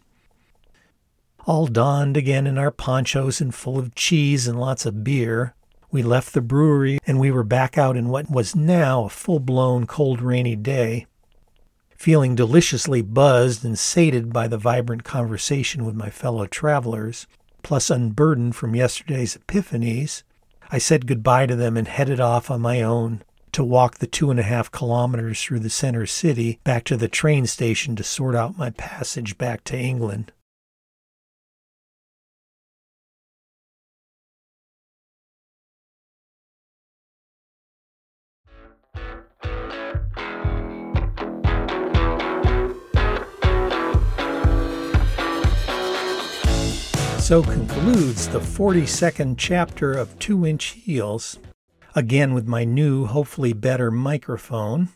All 1.45 1.67
donned 1.67 2.17
again 2.17 2.45
in 2.45 2.57
our 2.57 2.71
ponchos 2.71 3.39
and 3.39 3.55
full 3.55 3.79
of 3.79 3.95
cheese 3.95 4.47
and 4.47 4.59
lots 4.59 4.85
of 4.85 5.03
beer, 5.03 5.55
we 5.93 6.03
left 6.03 6.33
the 6.33 6.41
brewery 6.41 6.99
and 7.07 7.19
we 7.19 7.31
were 7.31 7.43
back 7.43 7.77
out 7.77 7.95
in 7.95 8.09
what 8.09 8.29
was 8.29 8.55
now 8.55 9.05
a 9.05 9.09
full 9.09 9.39
blown 9.39 9.87
cold 9.87 10.21
rainy 10.21 10.57
day 10.57 11.05
feeling 12.03 12.35
deliciously 12.35 13.01
buzzed 13.01 13.63
and 13.63 13.79
sated 13.79 14.33
by 14.33 14.45
the 14.45 14.57
vibrant 14.57 15.05
conversation 15.05 15.85
with 15.85 15.95
my 15.95 16.09
fellow 16.09 16.45
travelers, 16.45 17.27
plus 17.61 17.89
unburdened 17.89 18.53
from 18.57 18.75
yesterday's 18.75 19.37
epiphanies, 19.37 20.23
I 20.69 20.79
said 20.79 21.07
goodbye 21.07 21.45
to 21.45 21.55
them 21.55 21.77
and 21.77 21.87
headed 21.87 22.19
off 22.19 22.51
on 22.51 22.59
my 22.59 22.81
own 22.81 23.23
to 23.53 23.63
walk 23.63 23.99
the 23.99 24.07
two 24.07 24.29
and 24.29 24.37
a 24.37 24.43
half 24.43 24.69
kilometers 24.69 25.41
through 25.41 25.59
the 25.59 25.69
center 25.69 26.05
city 26.05 26.59
back 26.65 26.83
to 26.85 26.97
the 26.97 27.07
train 27.07 27.47
station 27.47 27.95
to 27.95 28.03
sort 28.03 28.35
out 28.35 28.57
my 28.57 28.71
passage 28.71 29.37
back 29.37 29.63
to 29.63 29.77
England. 29.77 30.33
So 47.33 47.41
concludes 47.41 48.27
the 48.27 48.37
42nd 48.37 49.37
chapter 49.39 49.91
of 49.91 50.19
Two 50.19 50.45
Inch 50.45 50.65
Heels, 50.65 51.39
again 51.95 52.35
with 52.35 52.47
my 52.47 52.63
new, 52.63 53.07
hopefully 53.07 53.53
better 53.53 53.89
microphone. 53.89 54.89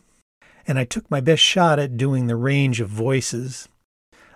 And 0.64 0.78
I 0.78 0.84
took 0.84 1.10
my 1.10 1.20
best 1.20 1.42
shot 1.42 1.80
at 1.80 1.96
doing 1.96 2.28
the 2.28 2.36
range 2.36 2.80
of 2.80 2.88
voices. 2.88 3.68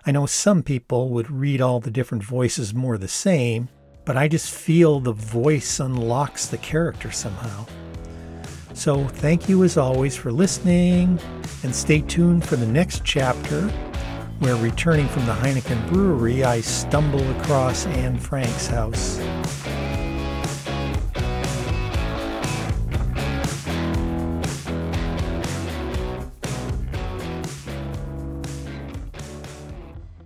I 0.05 0.11
know 0.11 0.25
some 0.25 0.63
people 0.63 1.11
would 1.11 1.31
read 1.31 1.61
all 1.61 1.79
the 1.79 1.89
different 1.89 2.25
voices 2.25 2.73
more 2.73 2.97
the 2.97 3.07
same, 3.07 3.69
but 4.03 4.17
I 4.17 4.27
just 4.27 4.53
feel 4.53 4.99
the 4.99 5.13
voice 5.13 5.79
unlocks 5.79 6.47
the 6.47 6.57
character 6.57 7.09
somehow. 7.09 7.65
So 8.73 9.07
thank 9.07 9.47
you 9.47 9.63
as 9.63 9.77
always 9.77 10.17
for 10.17 10.33
listening, 10.33 11.21
and 11.63 11.73
stay 11.73 12.01
tuned 12.01 12.43
for 12.43 12.57
the 12.57 12.67
next 12.67 13.05
chapter 13.05 13.71
where 14.43 14.57
returning 14.57 15.07
from 15.07 15.25
the 15.25 15.31
Heineken 15.31 15.89
brewery, 15.89 16.43
I 16.43 16.59
stumble 16.59 17.25
across 17.39 17.85
Anne 17.85 18.19
Frank's 18.19 18.67
house. 18.67 19.17